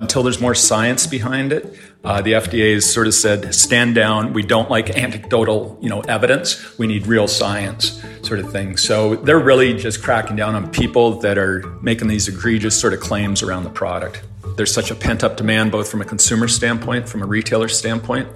Until 0.00 0.22
there's 0.22 0.40
more 0.40 0.54
science 0.54 1.06
behind 1.06 1.52
it, 1.52 1.74
uh, 2.02 2.22
the 2.22 2.32
FDA 2.32 2.74
has 2.74 2.90
sort 2.90 3.06
of 3.06 3.14
said, 3.14 3.54
"Stand 3.54 3.94
down. 3.94 4.32
We 4.32 4.42
don't 4.42 4.70
like 4.70 4.96
anecdotal, 4.96 5.78
you 5.80 5.90
know, 5.90 6.00
evidence. 6.00 6.78
We 6.78 6.86
need 6.86 7.06
real 7.06 7.28
science." 7.28 8.00
sort 8.22 8.40
of 8.40 8.52
thing. 8.52 8.76
So 8.76 9.16
they're 9.16 9.38
really 9.38 9.74
just 9.74 10.02
cracking 10.02 10.36
down 10.36 10.54
on 10.54 10.70
people 10.70 11.20
that 11.20 11.38
are 11.38 11.64
making 11.82 12.08
these 12.08 12.28
egregious 12.28 12.78
sort 12.78 12.92
of 12.92 13.00
claims 13.00 13.42
around 13.42 13.64
the 13.64 13.70
product. 13.70 14.22
There's 14.56 14.72
such 14.72 14.90
a 14.90 14.94
pent 14.94 15.24
up 15.24 15.36
demand, 15.36 15.72
both 15.72 15.90
from 15.90 16.00
a 16.00 16.04
consumer 16.04 16.48
standpoint, 16.48 17.08
from 17.08 17.22
a 17.22 17.26
retailer 17.26 17.68
standpoint. 17.68 18.28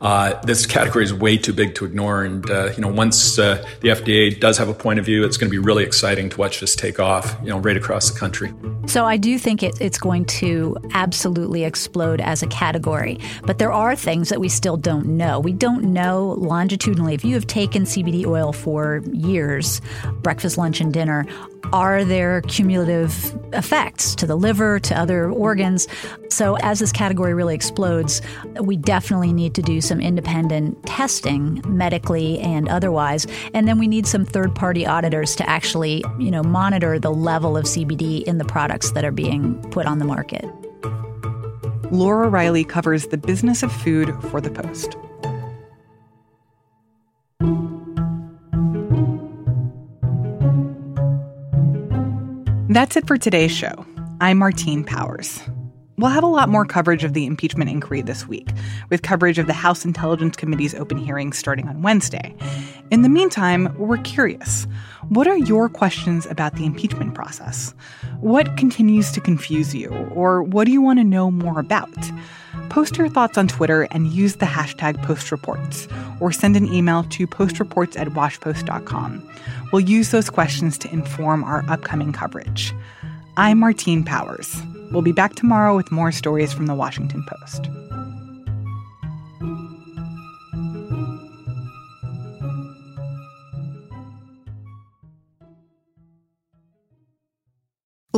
Uh, 0.00 0.40
this 0.42 0.64
category 0.64 1.04
is 1.04 1.12
way 1.12 1.36
too 1.36 1.52
big 1.52 1.74
to 1.74 1.84
ignore. 1.84 2.24
And 2.24 2.48
uh, 2.50 2.72
you 2.74 2.80
know, 2.80 2.88
once 2.88 3.38
uh, 3.38 3.64
the 3.80 3.88
FDA 3.88 4.38
does 4.38 4.56
have 4.58 4.68
a 4.68 4.74
point 4.74 4.98
of 4.98 5.04
view, 5.04 5.24
it's 5.24 5.36
going 5.36 5.48
to 5.48 5.50
be 5.50 5.58
really 5.58 5.84
exciting 5.84 6.30
to 6.30 6.36
watch 6.38 6.60
this 6.60 6.74
take 6.74 6.98
off. 6.98 7.36
You 7.42 7.50
know, 7.50 7.58
right 7.58 7.76
across 7.76 8.10
the 8.10 8.18
country. 8.18 8.52
So 8.86 9.04
I 9.04 9.16
do 9.16 9.38
think 9.38 9.62
it, 9.62 9.80
it's 9.80 9.98
going 9.98 10.24
to 10.26 10.76
absolutely 10.94 11.64
explode 11.64 12.20
as 12.20 12.42
a 12.42 12.46
category. 12.46 13.18
But 13.44 13.58
there 13.58 13.72
are 13.72 13.94
things 13.94 14.30
that 14.30 14.40
we 14.40 14.48
still 14.48 14.76
don't 14.76 15.06
know. 15.06 15.38
We 15.38 15.52
don't 15.52 15.84
know 15.92 16.34
longitudinally. 16.38 17.14
If 17.14 17.24
you 17.24 17.34
have 17.34 17.46
taken 17.46 17.84
CBD 17.84 18.26
oil 18.26 18.52
for 18.52 19.02
years, 19.12 19.80
breakfast, 20.22 20.56
lunch, 20.56 20.80
and 20.80 20.92
dinner, 20.92 21.26
are 21.72 22.04
there 22.04 22.40
cumulative 22.42 23.32
effects 23.52 24.14
to 24.16 24.26
the 24.26 24.36
liver, 24.36 24.80
to 24.80 24.98
other 24.98 25.30
organs? 25.30 25.86
So, 26.28 26.56
as 26.58 26.78
this 26.78 26.92
category 26.92 27.34
really 27.34 27.54
explodes, 27.54 28.22
we 28.60 28.76
definitely 28.76 29.32
need 29.32 29.54
to 29.54 29.62
do 29.62 29.80
some 29.80 30.00
independent 30.00 30.84
testing, 30.86 31.62
medically 31.66 32.38
and 32.40 32.68
otherwise. 32.68 33.26
And 33.54 33.68
then 33.68 33.78
we 33.78 33.86
need 33.86 34.06
some 34.06 34.24
third 34.24 34.54
party 34.54 34.86
auditors 34.86 35.36
to 35.36 35.48
actually, 35.48 36.04
you 36.18 36.30
know, 36.30 36.42
monitor 36.42 36.98
the 36.98 37.12
level 37.12 37.56
of 37.56 37.64
CBD 37.64 38.22
in 38.24 38.38
the 38.38 38.44
products 38.44 38.92
that 38.92 39.04
are 39.04 39.12
being 39.12 39.60
put 39.70 39.86
on 39.86 39.98
the 39.98 40.04
market. 40.04 40.44
Laura 41.90 42.30
Reiley 42.30 42.68
covers 42.68 43.08
the 43.08 43.18
business 43.18 43.62
of 43.62 43.72
food 43.72 44.14
for 44.30 44.40
The 44.40 44.50
Post. 44.50 44.96
That's 52.70 52.94
it 52.94 53.08
for 53.08 53.18
today's 53.18 53.50
show. 53.50 53.84
I'm 54.20 54.38
Martine 54.38 54.84
Powers. 54.84 55.42
We'll 55.98 56.12
have 56.12 56.22
a 56.22 56.28
lot 56.28 56.48
more 56.48 56.64
coverage 56.64 57.02
of 57.02 57.14
the 57.14 57.26
impeachment 57.26 57.68
inquiry 57.68 58.00
this 58.00 58.28
week, 58.28 58.48
with 58.90 59.02
coverage 59.02 59.40
of 59.40 59.48
the 59.48 59.52
House 59.52 59.84
Intelligence 59.84 60.36
Committee's 60.36 60.76
open 60.76 60.96
hearings 60.96 61.36
starting 61.36 61.66
on 61.66 61.82
Wednesday. 61.82 62.32
In 62.92 63.02
the 63.02 63.08
meantime, 63.08 63.74
we're 63.76 63.96
curious. 63.98 64.68
What 65.10 65.26
are 65.26 65.36
your 65.36 65.68
questions 65.68 66.24
about 66.26 66.54
the 66.54 66.64
impeachment 66.64 67.14
process? 67.14 67.74
What 68.20 68.56
continues 68.56 69.10
to 69.10 69.20
confuse 69.20 69.74
you, 69.74 69.88
or 70.14 70.44
what 70.44 70.66
do 70.66 70.72
you 70.72 70.80
want 70.80 71.00
to 71.00 71.04
know 71.04 71.32
more 71.32 71.58
about? 71.58 71.92
Post 72.68 72.96
your 72.96 73.08
thoughts 73.08 73.36
on 73.36 73.48
Twitter 73.48 73.88
and 73.90 74.06
use 74.06 74.36
the 74.36 74.46
hashtag 74.46 75.04
postreports, 75.04 75.90
or 76.20 76.30
send 76.30 76.56
an 76.56 76.72
email 76.72 77.02
to 77.10 77.26
postreports 77.26 77.98
at 77.98 78.06
washpost.com. 78.10 79.28
We'll 79.72 79.80
use 79.80 80.12
those 80.12 80.30
questions 80.30 80.78
to 80.78 80.92
inform 80.92 81.42
our 81.42 81.64
upcoming 81.68 82.12
coverage. 82.12 82.72
I'm 83.36 83.58
Martine 83.58 84.04
Powers. 84.04 84.62
We'll 84.92 85.02
be 85.02 85.10
back 85.10 85.34
tomorrow 85.34 85.74
with 85.74 85.90
more 85.90 86.12
stories 86.12 86.52
from 86.52 86.66
the 86.66 86.76
Washington 86.76 87.24
Post. 87.26 87.68